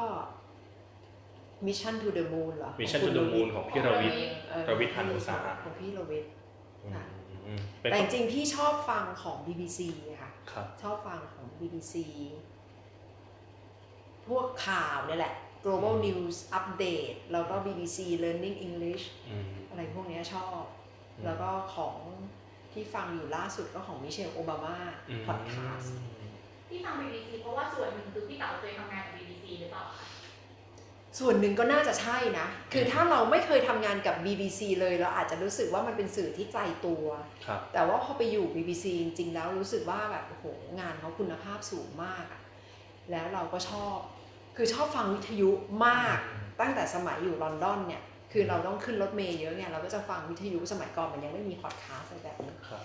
[1.67, 4.17] Mission to the Moon เหรอ Mission ของ to คุณ the Moon ของพี่รวิทย์
[4.49, 6.42] เออรวิทย์หานุสาหะของพี่รวิทย์ค่ะอืมเป็น
[7.79, 9.79] แต่จริงๆพี่ชอบฟังของ BBC
[10.21, 11.93] ค่ะครับชอบฟังของ BBC
[14.27, 15.33] พวกข่าวเนี่ยแหละ
[15.65, 20.63] global news update แล้วก็ BBC learning English อืมอะไรพวกเนี้ยชอบ
[21.15, 21.95] อืมแล้วก็ของ
[22.73, 24.77] ที่ฟังอยู่ล่าสุดก็ของมิเชลโอบามา
[25.09, 25.97] อืมพอดแคสต์
[26.69, 30.05] ที่ฟัง BBC เพราะว่าส่วนหนึ่งคือพี่เต๋าเคยทำงานกับ BBC หรือเปล่าคะ
[31.19, 37.05] ส่วนหนึ่งก็น่าจะใช่นะ คือถ้าเราไม่เคยทำงานกับ BBC เลยเราอาจจะรู้สึกว่ามันเป็นสื่อที่ไกลตัว
[37.45, 40.45] ครับแต่ว่าพอไปอยู่ BBC จริงๆแล้วรู้สึกว่าแบบโอ้โห
[40.79, 42.41] งานเขาคุณภาพสูงมากอะ
[43.11, 43.97] แล้วเราก็ชอบ
[44.57, 45.49] คือชอบฟังวิทยุ
[45.85, 46.17] มาก
[46.59, 52.83] ตั้งแต่สมัยอยู่ลอนดอนเนี่ย คือเราต้องขึ้นรถเมล์เยอะไงเราก็จะฟังวิทยุสมัยก่อนมันยังไม่มีพอดแคสต์อะไรแบบนี้ครับ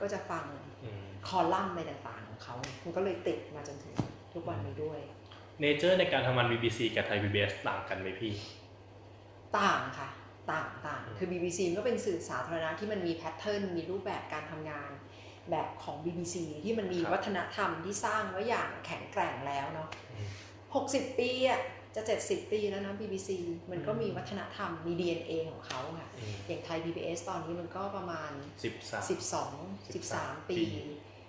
[0.00, 0.44] ก็จะฟัง
[0.82, 3.94] อืมคอลัมน์อะไรต่างๆของเขามันก็เลยติดมาจนถึง
[4.34, 5.00] ทุกวันนี้ด้วย
[5.60, 8.32] nature ในการทำงาน BBC กับไทย PBS ต่างกันไหมพี่
[9.58, 10.08] ต่างค่ะ
[10.50, 14.90] ต่างต่างอืมคือ BBC มันก็เป็นสื่อสาธารณะที่มันมี pattern มีรูปแบบการทำงาน
[15.50, 20.28] แบบของ BBC ที่มันมีวัฒนธรรมที่สร้างไว้อย่างแข็งแกร่งแล้วเนาะอืม
[21.08, 21.60] 60 ปีอะ
[21.94, 23.30] จะ 70 ปีแล้วนะ BBC
[23.70, 28.30] มันก็มีวัฒนธรรมมี DNA ของเขาค่ะอืมอย่างไทย PBS ตอนนี้มันก็ประมาณ
[28.64, 28.74] สิบ
[29.32, 29.50] สาม
[29.90, 30.62] 12 13ปีปี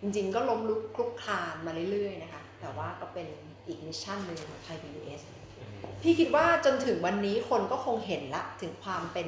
[0.01, 3.27] จริงๆ ก็ล้มลุกคลุกคลานมาเรื่อยๆนะคะ แต่ว่าก็เป็น
[3.67, 5.21] อีกมิชชั่นหนึ่งของไทย PBS
[5.57, 9.27] อืมพี่คิดว่าจนถึงวันนี้คนก็คงเห็นละถึงความเป็น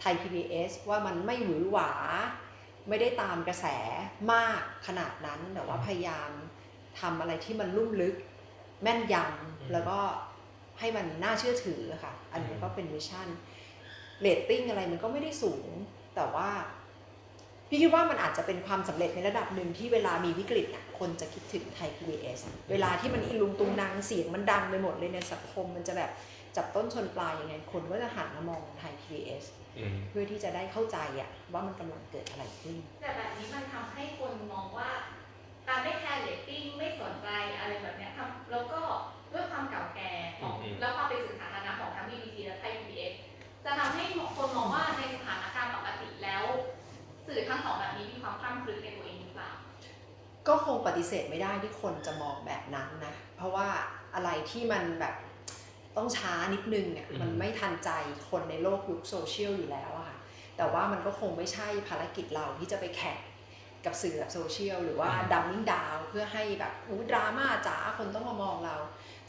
[0.00, 1.90] ไทย PBS ว่ามันไม่หวือหวา
[2.88, 3.66] ไม่ได้ตามกระแส
[4.32, 6.30] มากขนาดนั้น แต่ว่าพยายาม
[7.00, 8.14] ทำอะไรที่มันลุ่มลึก
[8.82, 9.98] แม่นยำแล้วก็
[10.78, 13.28] ให้มันน่าเชื่อถือค่ะ อันนี้ก็เป็น mission
[14.20, 15.68] เรตติ้งอะไรมันก็ไม่ได้สูง
[16.16, 16.48] แต่ว่า
[17.68, 22.38] พี่คิดว่ามันอาจจะเป็นความสำเร็จในระดับหนึ่งที่เวลามีวิกฤตอะคนจะคิดถึงไทย PBS
[22.70, 26.10] เวลาที่มันอีลุงตุงนังเสียงมันดังไปหมดเลยในสังคม มันจะแบบ
[26.56, 29.44] จับต้นชนปลายยังไงคนก็จะหันมามองไทย PBS
[29.78, 34.90] อืมเพื่อที่จะได้เข้าใจอะว่ามันกำลังเกิดอะไรขึ้น แต่แบบนี้มันทำให้คนมองว่า
[35.68, 38.80] การไม่แคร์เรตติ้งไม่สนใจอะไรแบบเนี้ยทำแล้วก็
[39.32, 43.14] ด้วยความเก่าแก่ของอืมแล้วความเป็นสื่อสาธารณะของทั้ง BBC และไทย PBS
[43.64, 44.04] จะทำให้
[44.36, 46.44] คนมองว่าในสถานการณ์ปกติแล้ว
[47.26, 49.50] สื่อทั้งสองแบบนี้มีความคร่ำครึในตัวเองหรือเปล่า
[50.48, 53.68] ก็คงปฏิเสธไม่ได้ที่คนจะมองแบบนั้นนะ เพราะว่า
[54.14, 55.14] อะไรที่มันแบบ
[55.96, 57.90] ต้องช้านิดนึงอะอืมมันไม่ทันใจ
[58.30, 60.18] คนในโลกยุคโซเชียลอยู่แล้วอะค่ะ
[60.56, 63.18] แต่ว่ามันก็คงไม่ใช่ภารกิจเราที่จะไปแข่ง
[63.84, 68.76] กับสื่อแบบโซเชียลหรือว่า dumbing down เพื่อให้แบบอู้ดราม่าจ๋าคนต้องมามองเรา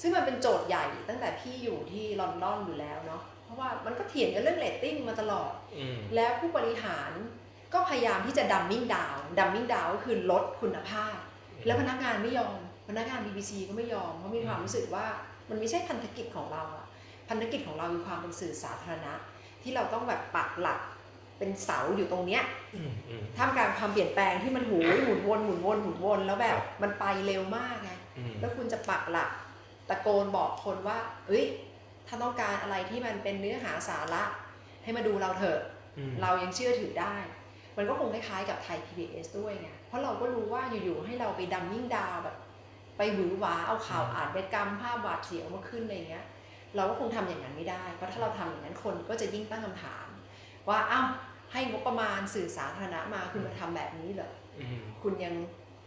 [0.02, 7.12] ซึ่งมันเป็นโจทย์ใหญ่ตั้งแต่พี่อยู่ที่ลอนดอนอยู่แล้วเนาะเพราะว่ามันก็เถียงกันเรื่องเรตติ้งมาตลอดอืมแล้วผู้บริหาร
[7.74, 11.16] ก็พยายามที่จะ dumbing down dumbing down ก็คือลดคุณภาพ
[11.66, 12.58] แล้วพนักงานไม่ยอม
[12.90, 15.06] พนักงาน BBC ก็ไม่ยอมเพราะมีความรู้สึกว่า
[15.50, 16.86] มันไม่ใช่พันธกิจของเราอะ
[17.30, 19.14] พันธกิจของเราคือความเป็นสื่อสาธารณะ
[19.64, 20.80] ที่เราต้องแบบปักหลัก
[21.38, 22.44] เป็นเสาอยู่ตรงเนี้ย
[22.76, 29.30] อืมอืมท่ามกลางความเปลี่ยนแปลงที่มันหูยหมุนวนหมุนวนหมุนวนแล้วแบบครับมันไปเร็วมากไงอืมแล้วคุณจะปักหลัก
[29.90, 31.46] ตะโกนบอกคนว่า เอ้ย
[32.08, 34.24] ถ้าต้องการอะไรที่มันเป็นเนื้อหาสาระ
[34.84, 35.60] ให้มาดูเราเถอะ
[35.98, 37.16] อืมเรายังเชื่อถือได้
[37.78, 42.38] มันก็คงคล้ายๆกับไทย PBS ด้วยไงเพราะเราก็รู้ว่าอยู่ๆให้เราไปดัมมิ่งดาวแบบ
[42.98, 46.26] ไปหวือหวาเอาข่าวอาชญากรรมภาพบาดเสียวมาขึ้นอะไรเงี้ย
[46.76, 50.08] เราก็คงทำอย่างนั้นไม่ได้ เพราะถ้าเราทำอย่างนั้นคนก็จะยิ่งตั้งคำถาม
[50.70, 51.08] ว่าอ้าว
[51.52, 55.36] ให้งบประมาณสื่อสาธารณะมาคุณมาทำแบบนี้เหรออืมคุณยัง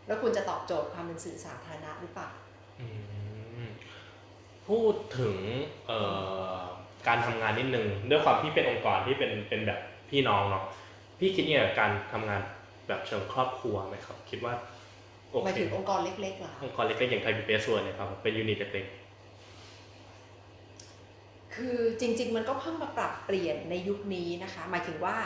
[0.07, 2.29] แล้วคุณจะตอบโจทย์ความเป็นสื่อสาธารณะหรือเปล่า
[2.81, 2.87] อื
[3.65, 3.69] ม
[4.69, 5.37] พูดถึง
[5.87, 6.01] เอ่
[6.57, 6.61] อ
[7.09, 10.65] การทำงานนิดนึงด้วยความที่เป็นองค์กรที่เป็นเป็นแบบพี่น้องเนาะ
[11.21, 12.43] พี่คิดเนี่ยงกับการทำงาน
[12.89, 14.55] แบบเชิงครอบครัวไหมครับ คิดว่า
[15.31, 18.87] โอหมายเคถึงองค์กรเล็กๆเหรอคะองค์กรเล็กๆอย่างไทยพีบีเอสเนี่ยครับเป็น unit เล็ก
[21.55, 25.17] คือจริง ๆ มันก็เพิ่งมาปรับเปลี่ยนในยุคนี้นะคะ หมายถึงว่า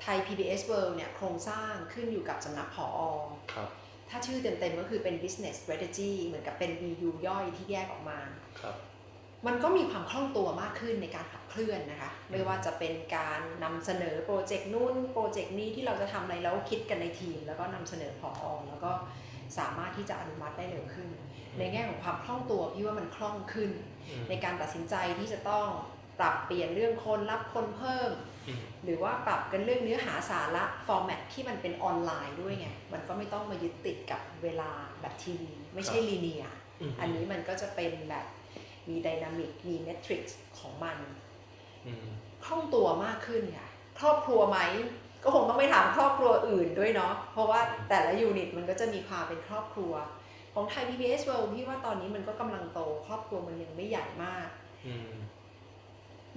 [0.00, 3.68] ไทย PBS World เนี่ยโครงสร้างขึ้นอยู่กับสำนักผอๆครับ
[4.10, 8.18] ถ้าชื่อเต็มๆก็คือเป็น business strategy เหมือนกับเป็น BU ย่อยที่แยกออกมา
[8.60, 8.76] ครับ
[9.46, 18.92] มันก็มีความคล่องตัวมากขึ้นในการขับเคลื่อนนะคะ ไม่ว่าจะเป็นการนำเสนอโปรเจกต์นู่นโปรเจกต์นี้ที่เราจะทำอะไรแล้วคิดกันในทีม แล้วก็นำเสนอผอแล้วก็
[19.58, 21.08] สามารถที่จะอนุมัติได้เร็วขึ้น
[21.58, 23.70] ในแง่ของความคล่องตัวพี่ว่ามันคล่องขึ้น
[24.08, 25.66] อืมในการตัดสินใจที่จะต้อง
[26.18, 28.10] ปรับเปลี่ยนเรื่องคนรับคนเพิ่ม
[28.48, 36.44] อืมหรือว่าปรับกันเรื่องเนื้อหาสาระ format ที่มันเป็นออนไลน์ด้วยไงมันก็ไม่ต้องมายึดติดกับเวลาแบบทีวีไม่ใช่ linear
[36.80, 38.26] อืมอันนี้มันก็จะเป็นแบบ
[38.88, 40.96] มี dynamic มี metrics ของมัน
[41.86, 42.06] อืม
[42.44, 43.68] คล่องตัวมากขึ้นค่ะ
[44.00, 44.58] ครอบครัวไหม
[45.22, 49.92] ก็คงต้องไปถามครอบครัวอื่นด้วยเนาะเพราะว่าแต่ละ unit มันก็จะมีความเป็นครอบครัว
[50.54, 54.48] ของไทย PBS World พี่ว่าตอนนี้มันก็กำลังโต ครอบครัวมันยังไม่ใหญ่มาก
[54.86, 55.12] อืม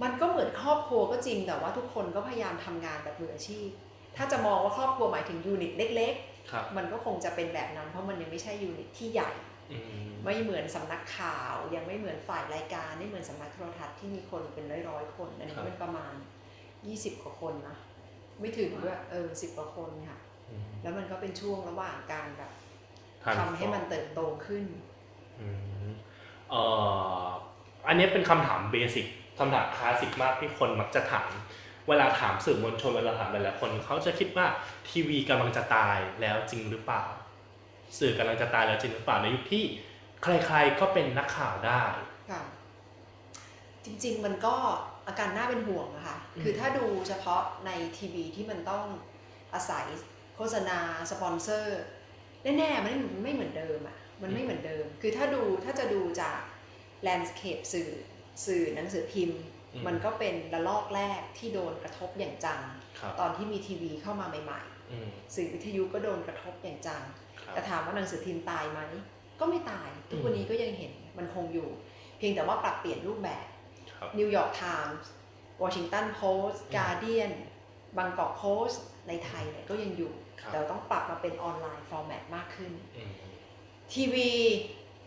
[0.02, 3.68] มันก็เหมือนครอบครัวก็จริงแต่ว่าทุกคนก็พยายามทำงานแบบมืออาชีพ
[4.16, 9.47] ถ้าจะมองว่าครอบครัวหมายถึง unit เล็กๆมันก็คงจะเป็นแบบนั้นเพราะมันยังไม่ใช่ unit ที่ใหญ่อืม
[10.24, 16.12] ไม่เหมือนสำนักข่าว ยังไม่เหมือนฝ่ายรายการไม่เหมือนสำนักโทรทัศน์ที่มีคนเป็นร้อยๆคน อันนี้เป็นประมาณ
[16.68, 17.76] 20กว่าคนนะ
[18.40, 20.18] ไม่ถึงด้วยเออสิบกว่าคนค่ะ
[20.50, 22.52] อืมแล้วมันก็เป็นช่วงระหว่างการแบบ
[23.22, 24.64] ทันทำให้มันเติบโตขึ้น
[25.40, 25.48] อื
[25.88, 25.90] ม
[26.50, 26.62] เอ่
[27.22, 27.24] อ
[27.86, 29.06] อันนี้เป็นคำถามเบสิก
[29.38, 31.30] คำถามคลาสสิกมากที่คนมักจะถาม
[31.88, 34.46] เวลาถามสื่อมวลชนเวลาถามหลายๆคนเขาจะคิดว่า
[34.88, 37.04] ทีวีกำลังจะตายแล้วจริงหรือเปล่า
[37.98, 39.64] สื่อกำลังจะตายแล้วจริงหรือเปล่าในยุคที่
[40.22, 41.82] ใครๆก็เป็นนักข่าวได้
[42.30, 42.42] ค่ะ
[43.84, 44.56] จริง ๆ มันก็
[45.06, 48.84] อาการน่าเป็นห่วงอะค่ะอืมคือถ้าดูเฉพาะในทีวีที่มันต้อง
[49.54, 49.86] อาศัย
[50.36, 50.78] โฆษณา
[51.10, 51.80] สปอนเซอร์
[52.42, 56.38] แน่ๆมันไม่ไม่เหมือนเดิมอะมันไม่เหมือนเดิม คือถ้าดูถ้าจะดูจาก
[57.02, 57.90] landscape สื่อ
[58.46, 62.60] สื่อหนังสือพิมพ์อื มมันก็เป็นระลอกแรกที่โดนกระทบอย่างจัง
[63.00, 67.02] ครับตอนที่มีทีวีเข้ามาใหม่อืมๆสื่อวิทยุก็โดนกระทบอย่างจัง
[67.40, 68.80] ครับแต่ถามว่าหนังสือพิมพ์ตายไหม
[69.40, 71.68] ก็ไม่ตาย ทุกวันนี้ก็ยังเห็นมันคงอยู่
[72.18, 73.46] เพียงแต่ว่าปรับเปลี่ยนรูปแบบ
[73.92, 75.10] ครับนิวยอร์กไทมส์
[75.62, 77.30] วอชิงตันโพสต์อืมการ์เดียน
[77.98, 83.12] บางกอกโพสต์ในไทยเนี่ยก็ยังอยู่ครับแต่ต้องปรับมาเป็น online format มากขึ้นอืม
[83.92, 84.30] ทีวี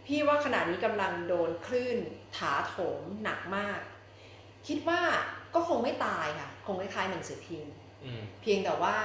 [0.05, 1.97] พี่ว่าขณะนี้กำลังโดนคลื่น
[2.37, 3.79] ถาโถมหนักมาก
[4.67, 5.01] คิดว่า
[5.55, 8.95] ก็คงไม่ตายค่ะ คงคล้ายๆหนังสือพิมพ์อืมเพียงแต่ว่า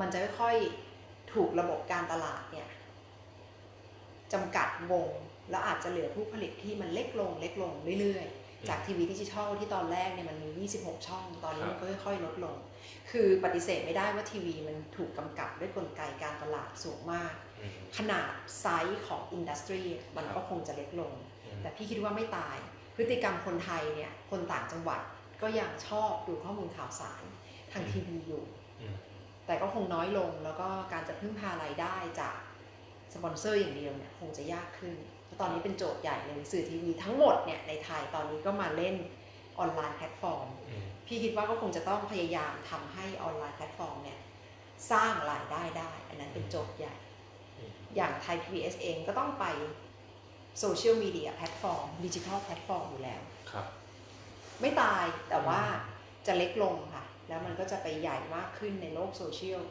[0.00, 2.68] มันจะค่อยๆถูกระบบการตลาดเนี่ย
[4.32, 5.08] จำกัดวง
[5.50, 12.56] แล้วอาจจะเหลือผู้ผลิตที่มันเล็กลงเล็กลงเรื่อยๆ จากทีวีดิจิทัลที่ตอนแรกเนี่ยมันมี 26 ช่อง ตอนนี้มันก็ค่อยๆ ลดลง
[13.10, 19.82] คือปฏิเสธไม่ได้ว่าทีวีมันถูกกำกับด้วยกลไกการตลาดสูงมากอืมขนาดไซส์ของ industry
[20.16, 21.12] มันก็คงจะเล็กลง
[21.44, 22.56] อืมแต่พี่คิดว่าไม่ตาย
[22.96, 25.00] พฤติกรรมคนไทยเนี่ยคนต่างจังหวัด
[25.42, 27.22] ก็ยังชอบดูข้อมูลข่าวสาร
[27.72, 28.44] ทางทีวีอยู่
[28.80, 28.96] อืม
[29.46, 32.36] แต่ก็คงน้อยลงแล้วก็การจะพึ่งพารายได้จาก
[33.14, 38.96] สปอนเซอร์อย่างเดียวเนี่ยคงจะยากขึ้นเพราะตอนนี้เป็นโจทย์ใหญ่เลยสื่อทีวีทั้งหมดเนี่ยในไทยตอนนี้ก็มาเล่น
[39.58, 44.18] online platform อืมพี่คิดว่าก็คงจะต้องพยายามทำให้ online platform เนี่ย
[44.90, 46.94] สร้างรายได้ได้ อันนั้นเป็นโจทย์ใหญ่
[47.58, 49.44] อืมอย่างไทย PBS เองก็ต้องไป
[50.60, 53.66] social media platform digital platform อยู่แล้วครับ
[54.60, 55.60] ไม่ตายแต่ว่า
[56.26, 59.62] จะเล็กลงค่ะ แล้วมันก็จะไปใหญ่มากขึ้นในโลกโซเชียล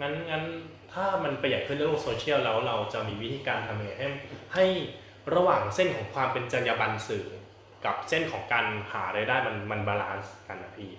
[0.00, 0.44] งั้นงั้น
[0.92, 4.08] ถ้ามันไปใหญ่ขึ้นในโลกโซเชียลแล้วเราจะมีวิธีการทำยังไงให้
[4.54, 4.66] ให้
[5.34, 7.26] ระหว่างเส้นของความเป็นจรรยาบรรณสื่อ
[7.84, 10.90] กับเส้นของการหารายได้มันมัน balance กันนะพี่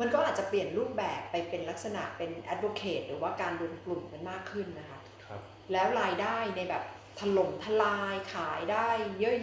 [0.00, 5.40] มันก็อาจจะเปลี่ยนรูปแบบไปเป็นลักษณะเป็น advocate หรือว่าการรวมกลุ่มกันมากขึ้นนะคะ ครับ
[5.72, 6.82] แล้วรายได้ในแบบ
[7.18, 8.88] ถล่มทลายขายได้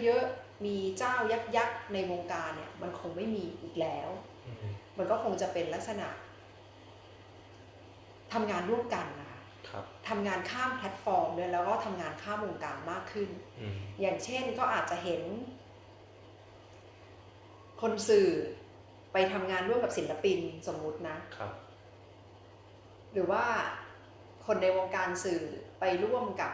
[0.02, 4.08] เยอะๆ มีเจ้ายักษ์ยักษ์ในวงการเนี่ย มันคงไม่มีอีกแล้ว
[4.46, 4.56] อืม
[4.98, 6.08] มันก็คงจะเป็นลักษณะ
[8.32, 15.22] ทำงานร่วมกันนะคะครับทำงานข้ามแพลตฟอร์มด้วยแล้วก็ทำงานข้ามวงการมากขึ้นอืมอย่างเช่นก็อาจจะเห็น
[17.80, 18.28] คนสื่อ
[19.12, 21.52] ไปทำงานร่วมกับศิลปินสมมุตินะครับ
[23.12, 23.44] หรือว่า
[24.46, 25.42] คนในวงการสื่อ
[25.80, 26.52] ไปร่วมกับ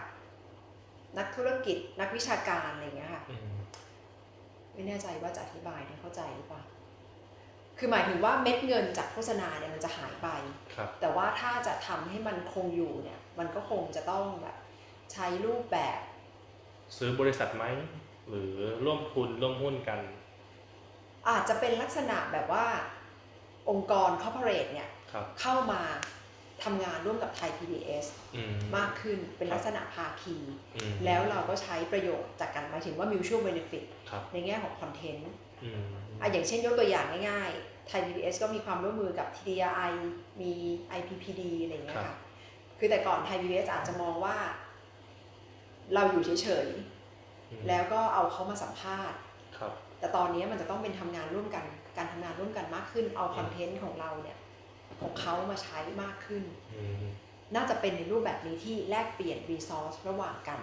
[1.20, 3.56] นักธุรกิจนักวิชาการอะไรอย่างเงี้ยค่ะอืม
[4.74, 6.62] ไม่แน่ใจว่าจะอธิบายได้เข้าใจหรือเปล่า
[7.78, 10.28] คือหมายถึงว่าเม็ดเงินจากโฆษณาเนี่ยมันจะหายไป
[10.74, 14.56] ครับแต่ว่าถ้าจะทำให้มันคงอยู่เนี่ย มันก็คงจะต้องแบบ
[15.12, 16.00] ใช้รูปแบบ
[16.96, 17.64] ซื้อบริษัทไหม
[18.28, 18.52] หรือ
[18.85, 20.00] ร่วมทุนร่วมหุ้นกัน
[21.28, 22.66] อาจจะเป็นลักษณะแบบว่า
[23.70, 25.83] องค์กร corporate เนี่ยครับเข้ามา
[26.64, 28.04] ทำงานร่วมกับไทย PBS
[28.36, 30.36] อืมมากขึ้นเป็นลักษณะภาคี
[30.76, 35.30] อืมแล้วเราก็ใช้ประโยชน์จากกันหมายถึงว่า mutual benefit ครับในแง่ของ content
[35.62, 35.82] อืม
[36.20, 39.92] อะอย่างเช่นยกตัวอย่างง่ายๆ ไทย PBS ก็มีความร่วมมือกับ TDRI
[40.40, 40.52] มี
[40.98, 42.16] IPPD อะไรอย่างเงี้ยค่ะ
[42.78, 44.36] คือแต่ก่อนไทย PBS อาจจะมองว่า
[45.94, 46.30] เราอยู่เฉ
[46.66, 46.68] ย
[47.50, 49.18] อืมๆแล้วก็เอาเขามาสัมภาษณ์
[49.58, 51.64] ครับแต่ตอนนี้มันจะต้องเป็นทำงานร่วมกัน
[51.96, 54.38] การทำงานร่วมกันมากขึ้น เอาคอนเทนต์ของเราเนี่ย
[55.00, 57.04] ของเขามาใช้มากขึ้นอืม
[57.54, 60.60] น่าจะเป็นในรูปแบบนี้ที่แลกเปลี่ยน resource ระหว่างกัน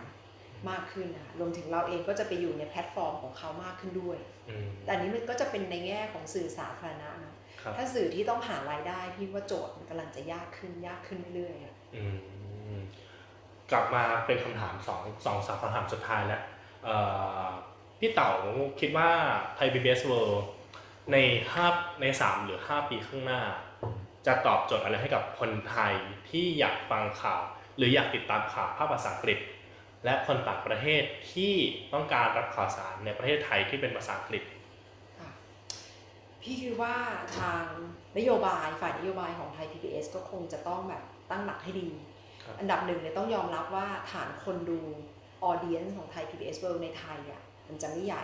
[0.69, 4.17] มากขึ้นนะคะรวมถึงเราเองก็จะไปอยู่ในแพลตฟอร์มของเขามากขึ้นด้วย
[4.49, 12.17] อืมแต่อันนี้มันก็จะเป็นในแง่ของสื่อสาธารณะเนอะครับถ้าสื่อที่ต้องหารายได้พี่ว่าโจทย์มันกำลังจะยากขึ้นยากขึ้นเรื่อยๆอะอืม
[13.71, 16.41] กลับมาเป็นคำถามสองสองสามคำถามสุดท้ายแล้ว
[16.83, 16.97] เอ่
[17.45, 17.47] อ
[17.99, 18.31] พี่เต๋า
[18.79, 19.09] คิดว่า
[19.55, 20.39] ไทย PBS World
[21.11, 21.17] ใน
[21.53, 21.67] ห้า
[22.01, 23.41] ในสามหรือห้าปีข้างหน้า
[24.27, 25.93] จะตอบโจทย์อะไรให้กับคนไทย
[26.29, 27.43] ที่อยากฟังข่าว
[27.77, 29.39] หรืออยากติดตามข่าวภาคภาษาอังกฤษ
[30.05, 31.53] และคนต่างประเทศที่
[31.93, 34.43] ต้องการรับข่าวสารในประเทศไทยที่เป็นภาษาอังกฤษ
[35.19, 35.29] ค่ะ
[36.41, 36.95] พพี่คิดว่า
[37.37, 37.63] ทาง
[38.17, 41.89] นโยบายฝ่ายนโยบายของไทย PBS ก็คงจะต้องแบบตั้งหลักให้ดี
[42.43, 44.79] ครับอันดับหนึ่งเนี่ยต้องยอมรับว่าฐานคนดู
[45.43, 48.23] ออเดียนของไทย PBS World ในไทยอะมันจะไม่ใหญ่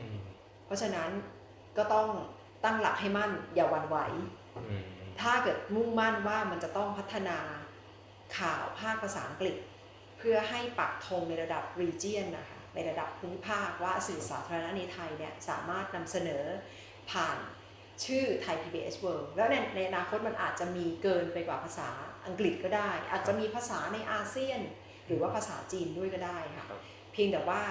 [0.00, 0.18] อืม
[0.64, 1.10] เพราะฉะนั้น
[1.78, 2.08] ก็ต้อง
[2.64, 3.96] ตั้งหลักให้มั่นอย่าหวั่นไหว
[4.56, 7.38] อืม ถ้าเกิดมุ่งมั่นว่ามันจะต้องพัฒนา
[8.38, 9.56] ข่าวภาคภาษาอังกฤษ
[10.18, 16.44] เพื่อให้ปักธงในระดับ region นะคะในระดับภูมิภาคว่าสื่อสาธารณะในไทยเนี่ยสามารถนำเสนอ
[17.10, 17.36] ผ่าน
[18.04, 21.88] ชื่อไทย PBS World แล้วในในอนาคตมันอาจจะมีเกินไปกว่าภาษา
[22.26, 24.60] อังกฤษก็ได้ อาจจะมีภาษาในอาเซียน
[25.06, 26.80] หรือว่าภาษาจีนด้วยก็ได้ค่ะครับ
[27.12, 27.62] เพียงแต่ว่า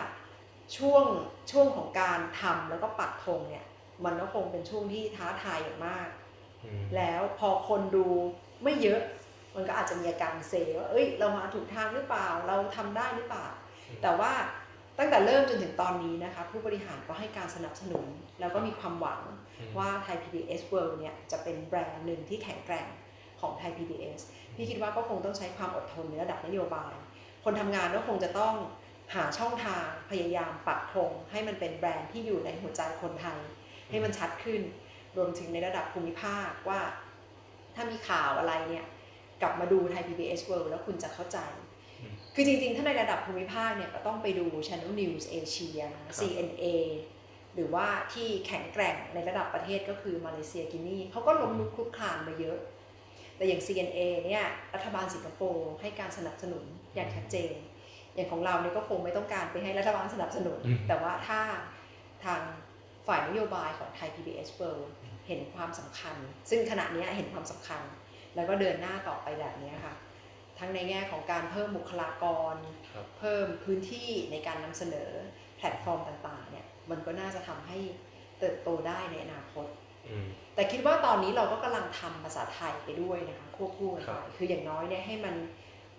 [0.77, 1.05] ช่วง
[1.51, 3.65] ช่วงของการทำแล้วก็ปักธงเนี่ย
[4.05, 6.24] มันก็คงเป็นช่วงที่ท้าทายอย่างมากอืม
[6.95, 8.07] แล้วพอคนดู
[8.63, 9.01] ไม่เยอะ
[9.55, 13.47] มันก็อาจจะมีอาการเซว่าเอ้ย เรามาถูกทางหรือเปล่า เราทำได้หรือเปล่า
[14.01, 14.31] แต่ว่า
[14.99, 18.05] ตั้งแต่เริ่มจนถึงตอนนี้นะคะ ผู้บริหารก็ให้การสนับสนุน
[18.39, 19.21] แล้วก็มีความหวัง
[19.59, 22.87] อืมว่าไทย PBS World เนี่ยจะเป็นแบรนด์หนึ่งที่แข็งแกร่ง
[23.41, 24.19] ของไทย PBS
[24.55, 26.93] พี่คิดว่าก็คงต้องใช้ความอดทนในระดับนโยบาย
[27.43, 28.53] คนทำงานก็คงจะต้อง
[29.15, 33.39] หาช่องทางพยายามปักธงให้มันเป็นแบรนด์ที่อยู่ในหัวใจคนไทย
[33.89, 34.61] ให้มันชัดขึ้น
[35.17, 36.81] รวมถึงในระดับภูมิภาคว่า
[37.75, 38.85] ถ้ามีข่าวอะไรเนี่ย
[39.41, 41.39] กลับมาดูไทย PBS World แล้วคุณจะเข้าใจ
[42.01, 45.85] อืมคือจริงๆ ถ้าในระดับภูมิภาคเนี่ยก็ต้องไปดู Channel News Asia
[46.17, 46.65] CNA
[47.55, 52.57] หรือว่าที่แข็งแกร่งในระดับประเทศก็คือมาเลเซียกินีเขาก็ล้มลุกคลุกคลานมาเยอะ
[53.37, 56.63] แต่อย่าง CNA เนี่ยรัฐบาลสิงคโปร์ให้การสนับสนุน
[56.95, 57.53] อย่างชัดเจน
[58.15, 61.41] อย่างของเราเนี่ยก็คงไม่ต้องการไปให้รัฐบาลสนับสนุนอืมแต่ว่าถ้า
[62.25, 62.41] ทาง
[63.07, 64.87] ฝ่ายนโยบายของไทย PBS World
[65.27, 66.15] เห็นความสำคัญ
[66.49, 67.81] ซึ่งขณะเนี้ยเห็นความสำคัญ
[68.35, 69.95] แล้วก็เดินหน้าต่อไปแบบเนี้ยค่ะ
[70.59, 72.55] ทั้งในแง่ของการเพิ่มบุคลากร
[72.93, 75.09] ครับเพิ่มพื้นที่ในการนำเสนอ
[75.57, 77.77] แพลตฟอร์มต่างๆ เนี่ยมันก็น่าจะทำให้
[78.39, 79.65] เติบโตได้ในอนาคต
[80.07, 85.35] อืมแต่คิดว่าตอนนี้เราก็กำลังทำภาษาไทยไปด้วยนะคะควบคู่กันครัไปบคืออย่างน้อยเนี่ยให้มัน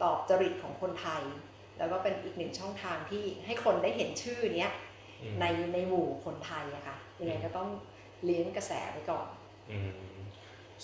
[0.03, 1.23] ตอบจริตของคนไทย
[1.79, 4.86] แล้วก็เป็นอีกหนึ่งช่องทางที่ให้คนได้เห็นชื่อเนี้ยอืม
[5.41, 7.69] ในในหมู่คนไทยอะค่ะยังไงก็ต้อง
[8.25, 9.29] เลี้ยงกระแสไว้ก่อน
[9.71, 9.91] อืม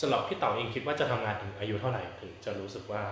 [0.01, 3.03] สำหรับพี่เต๋าเองคิดว่าจะทำงานถึงอายุเท่าไหร่ถึงจะรู้สึกว่า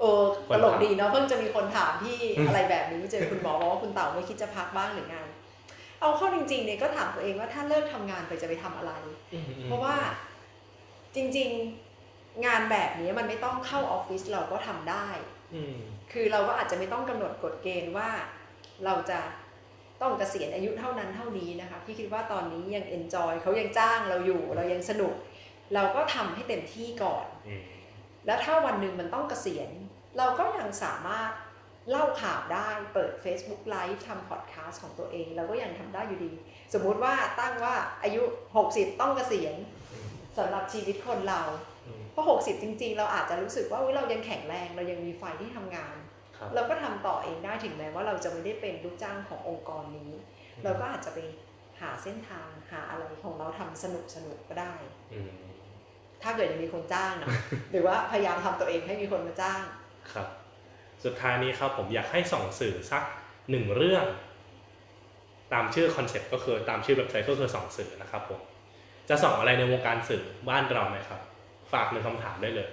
[0.00, 5.16] เออคตนลถากมดีเนาะเพิ่งจะมีคนถามที่อืมอะไรแบบนี้เจอคุณหมอบอกว่าคุณเต่าไม่คิดจะพักบ้างหรือไง
[6.00, 8.92] เอาเข้าจริงๆเนี่ยก็ถามตัวเองว่าถ้าเลิกทำงานไปจะไปทำอะไร
[9.32, 9.96] อืมอืมเพราะว่า
[11.14, 11.48] จริง
[11.96, 15.06] ๆงานแบบนี้มันไม่ต้องเข้าออฟฟิศเราก็ทำได้
[15.54, 15.76] อืม
[16.12, 18.08] คือเราก็อาจจะไม่ต้องกำหนดกฎเกณฑ์ว่า
[18.84, 19.18] เราจะ
[20.02, 25.14] ต้องเกษียณอายุเท่านั้นเท่านี้นะคะพี่คิดว่าตอนนี้ยังเอนจอยเขายังจ้างเราอยู่ เรายังสนุก
[25.74, 27.62] เราก็ทำให้เต็มที่ก่อนอืม
[28.26, 29.68] แล้วถ้าวันหนึ่งมันต้องเกษียณ
[30.18, 31.30] เราก็ยังสามารถ
[31.90, 36.32] เล่าข่าวได้เปิด Facebook Live ทำพอดแคสต์ของตัวเอง เราก็ยังทำได้อยู่ดี
[36.74, 38.22] สมมุติว่าตั้งว่าอายุ
[38.60, 39.54] 60 ต้องเกษียณ
[39.92, 41.42] อืมสำหรับชีวิตคนเรา
[41.86, 46.21] อืมเพราะ 60 จริง ๆ เราอาจจะรู้สึกว่าอุ๊ยเรายังแข็งแรง เรายังมีไฟที่ทำงานครับ
[46.54, 50.12] เราก็ทำต่อเองได้ถึงแม้ว่าเราจะไม่ได้เป็นลูกจ้างขององค์กรนี้
[50.64, 51.18] เราก็อาจจะไป
[51.80, 54.74] หาเส้นทางหาอะไรของเราทำสนุกสนุกๆก็ได้
[55.12, 55.32] อืม
[56.22, 57.28] ถ้าเกิดยังมีคนจ้างนะ
[57.70, 59.62] หรือว่าพยายามทำตัวเองให้มีคนมาจ้าง
[60.12, 60.28] ครับ
[61.04, 63.02] สุดท้ายนี้ครับผมอยากให้ส่องสื่อสัก
[63.50, 64.04] หนึ่งเรื่อง
[65.52, 68.40] ตามชื่อ concept ก็คือตามชื่อเว็บไซต์ก็คือส่องสื่อนะครับผม
[69.08, 71.20] จะส่องอะไรในวงการสื่อบ้านเราไหมครับ
[71.72, 72.68] ฝากหนึ่งคำถามได้เลย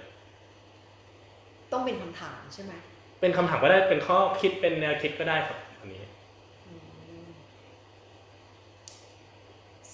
[1.72, 2.72] ต้องเป็นคำถามใช่ไหม
[3.20, 6.02] เป็นคำถามก็ได้เป็นข้อคิดเป็นแนวคิดก็ได้ครับอันนี้
[6.68, 6.74] อื
[7.24, 7.28] ม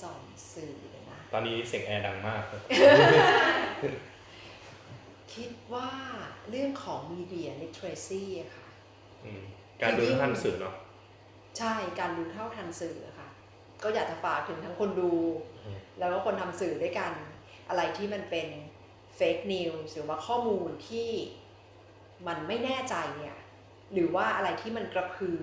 [0.00, 2.60] สอนสื่อเลยนะตอนนี้เสียงแอร์ดังมากครับ
[5.34, 5.90] คิดว่า
[6.50, 8.68] เรื่องของ media literacy อะค่ะ
[9.24, 9.42] อืม
[9.82, 10.74] การดูทันสื่อเนาะ
[11.58, 13.28] ใช่การรู้เท่าทันสื่ออะค่ะ
[13.82, 15.12] ก็อยากจะฝากถึงทั้งคนดู
[15.64, 17.12] อืมแล้วก็คนทำสื่อด้วยกัน
[17.68, 18.48] อะไรที่มันเป็น
[19.18, 21.10] fake news หรือว่าข้อมูลที่
[22.26, 23.37] มันไม่แน่ใจเนี่ย
[23.92, 25.40] หรือว่าอะไรที่มันกระพือ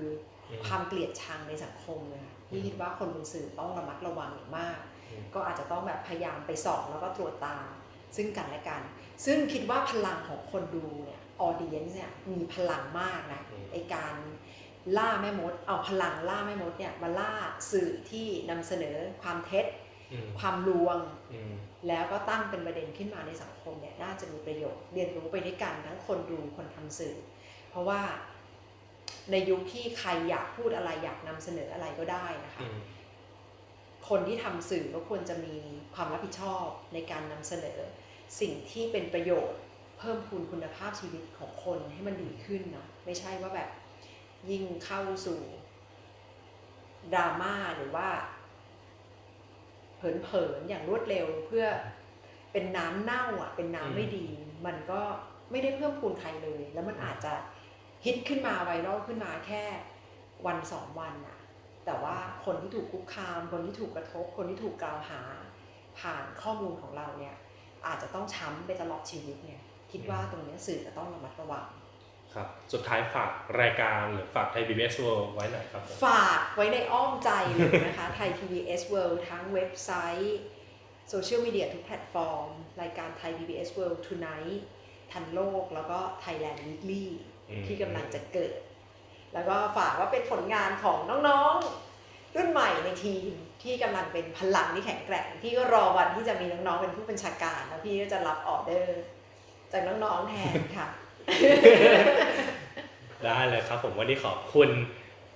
[0.49, 7.57] อืมความเกลียดชังในสังคมเนี่ยพี่คิดว่าคนเป็นสื่อต้องระมัดระวังอย่างมากอืมก็อาจจะต้องแบบพยายามไปส่องแล้วก็ตรวจตา
[8.15, 8.81] ซึ่งกันและกัน
[9.25, 14.15] ซึ่งคิดว่าพลังของคนดูเนี่ยออเดียนเนี่ยมีพลังมากนะอืมไอการ
[14.97, 17.31] ล่าแม่มด เอาพลังล่าแม่มดเนี่ยมาล่า
[17.71, 19.82] สื่อที่นำเสนอความเท็จอืม
[20.39, 20.97] ความลวง
[21.33, 21.53] อืม
[21.87, 27.15] แล้วก็ตั้งเป็นประเด็นขึ้นมาในสังคมเนี่ยน่าจะมีประโยชน์เรียนรู้ไปด้วยกันทั้งคนดูคนทำสื่อ
[27.69, 28.01] เพราะว่า
[29.31, 32.79] ในยุคที่ใครอยากพูดอะไรอยากนำเสนออะไรก็ได้นะคะอืม
[34.09, 35.55] คนที่ทำสื่อก็ควรจะมี
[35.95, 37.79] ความรับผิดชอบในการนำเสนอ
[38.39, 39.59] สิ่งที่เป็นประโยชน์
[39.97, 43.69] เพิ่มพูนคุณภาพชีวิตของคนให้มันดีขึ้นเนาะไม่ใช่ว่าแบบ
[44.49, 45.39] ยิ่งเข้าสู่
[47.13, 48.07] ดราม่าหรือว่า
[50.03, 51.65] เผเผินๆอย่างรวดเร็วเพื่อ
[52.51, 54.27] เป็นน้ำเน่าอะ เป็นน้ำไม่ดี
[54.65, 55.01] มันก็
[55.51, 57.33] ไม่ได้เพิ่มพูนใครเลย แล้วมันอาจจะ
[58.05, 59.63] ฮิตขึ้นมาไวรัลขึ้นมาแค่
[60.45, 61.37] วันสองวันอะ
[61.85, 65.21] แต่ว่าคนที่ถูกคุกคาม คนที่ถูกกระทบ คนที่ถูกกล่าวหา
[65.99, 67.35] ผ่านข้อมูลของเราเนี่ย
[67.87, 71.65] อาจจะต้องช้ำไปตลอดชีวิตเนี่ย คิดว่าตรงนี้สื่อจะต้องระมัดระวัง
[72.35, 73.31] ครับสุดท้ายฝาก
[73.61, 79.91] รายการหรือฝากไทย PBS World ไว้หน่อยครับผมฝากไว้ในอ้อมใจเลยนะคะไทย PBS World ทั้งเว็บไซ
[80.23, 80.39] ต์
[81.09, 82.47] โซเชียลมีเดียทุกแพลตฟอร์ม
[82.81, 84.57] รายการ Thai PBS World Tonight
[85.11, 87.05] ทันโลกแล้วก็ Thailand Weekly
[87.49, 88.59] อืมที่กำลังจะเกิด
[89.33, 90.97] แล้วก็ฝากว่าเป็นผลงานของ
[91.29, 93.31] น้องๆ รุ่นใหม่ในทีม
[93.63, 99.01] ที่กำลังเป็นพลังที่แข็งแกร่ง ที่ก็รอวันที่จะมีน้องๆ เป็นผู้บัญชาการ แล้วพี่ก็จะรับออเดอร์
[99.71, 100.87] จากน้องๆแทนค่ะ
[103.25, 104.69] ได้เลยครับ ผมวันนี้ขอบคุณ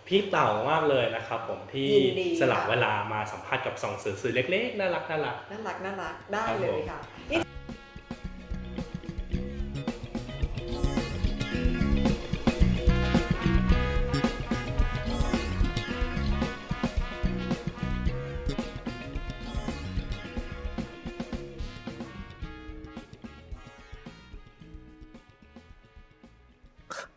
[0.08, 7.00] พี่เต่ามากเลยนะครับ ผมที่ยินดีสละค่ะ เวลามาสัมภาษณ์กับสองสื่อสื่อเล็กๆน่ารักน่ารัก น่ารักน่ารักได้ครับเลผมยค่ะ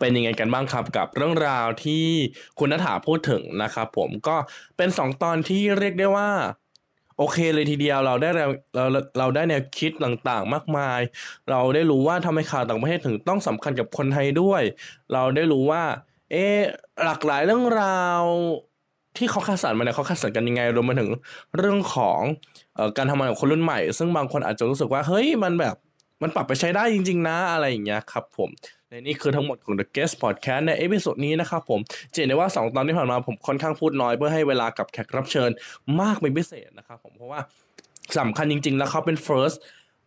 [0.01, 2.07] เป็นยังไงกันบ้างครับกับเรื่องราวที่
[2.59, 4.37] คุณนัฐาพูดถึงนะครับผมก็
[4.77, 6.31] เป็นสองตอนที่เรียกได้ว่า
[7.19, 8.85] โอเคเลยทีเดียวเราได้เราเรา
[9.19, 11.01] เราได้แนวคิดต่างๆ มากมาย
[11.51, 14.63] เราได้รู้ว่าทำไมข่าวต่างประเทศถึงต้องสำคัญกับคนไทยด้วย
[15.13, 15.83] เราได้รู้ว่า
[16.31, 16.37] เอ
[17.05, 18.23] หลากหลายเรื่องราว
[19.17, 21.11] ที่เขาคัดสรรมาเนี่ยเขาคัดสรรกันยังไงรวมมาถึง
[21.57, 22.21] เรื่องของ
[22.79, 25.77] ออการทำงานของคนรุ่นใหม่ ซึ่งบางคนอาจจะรู้สึกว่าเฮ้ยมันแบบ
[26.23, 28.51] มันปรับไปใช้ได้จริง ๆ นะอะไรอย่างเงี้ยครับผม
[28.91, 31.81] และนี่คือทั้งหมดของ The Guest Podcast ใน episode นี้นะครับผม
[32.13, 35.51] จะเห็นได้ว่า 2 ตอนที่ผ่านมาผมค่อนข้างพูดน้อยเพื่อให้เวลากับแขกรับเชิญ
[36.01, 37.41] มากเป็นพิเศษนะครับผมเพราะว่า
[38.19, 39.57] สำคัญจริง ๆ แล้วเขาเป็น first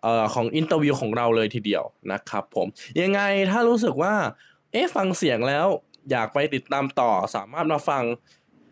[0.02, 2.68] เอ่อของ interview ของเราเลยทีเดียวนะครับผม
[3.02, 3.22] ยังไง
[3.52, 4.14] ถ้ารู้สึกว่า
[4.72, 5.68] เอ๊ะฟังเสียงแล้ว
[6.12, 8.04] อยากไปติดตามต่อสามารถมาฟัง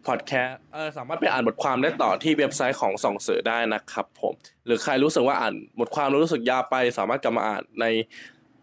[0.08, 4.34] พอดแคสต์เออสามารถไปอ่านบทความได้ต่อที่เว็บไซต์ของส่องสื่อได้นะครับผม
[4.66, 7.86] หรือใครรู้สึกว่าอ่านบทความแล้วรู้สึกยาวไป สามารถกลับมาอ่านใน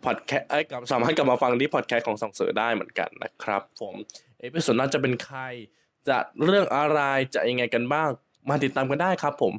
[0.05, 3.95] พอดแคสต์กับสามารถกลับมาฟังที่พอดแคสต์ของส่องสื่อได้เหมือนกันนะครับ ผม
[4.41, 5.41] episode น่าจะเป็นใคร
[6.09, 7.01] จะเรื่องอะไร
[7.35, 8.09] จะยังไงกันบ้าง
[8.49, 9.53] มาติดตามกันได้ครับ ผม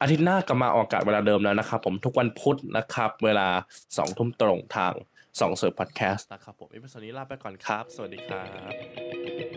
[0.00, 3.48] อาทิตย์หน้ากลับมาออกอากาศเวลาเดิมแล้วนะครับ ผมทุกวันพุธนะครับ เวลา
[3.96, 4.94] สองทุ่มตรงทาง
[5.40, 9.47] ส่องสื่อพอดแคสต์นะครับผม episode นี้ลาไปก่อนครับ สวัสดีครับ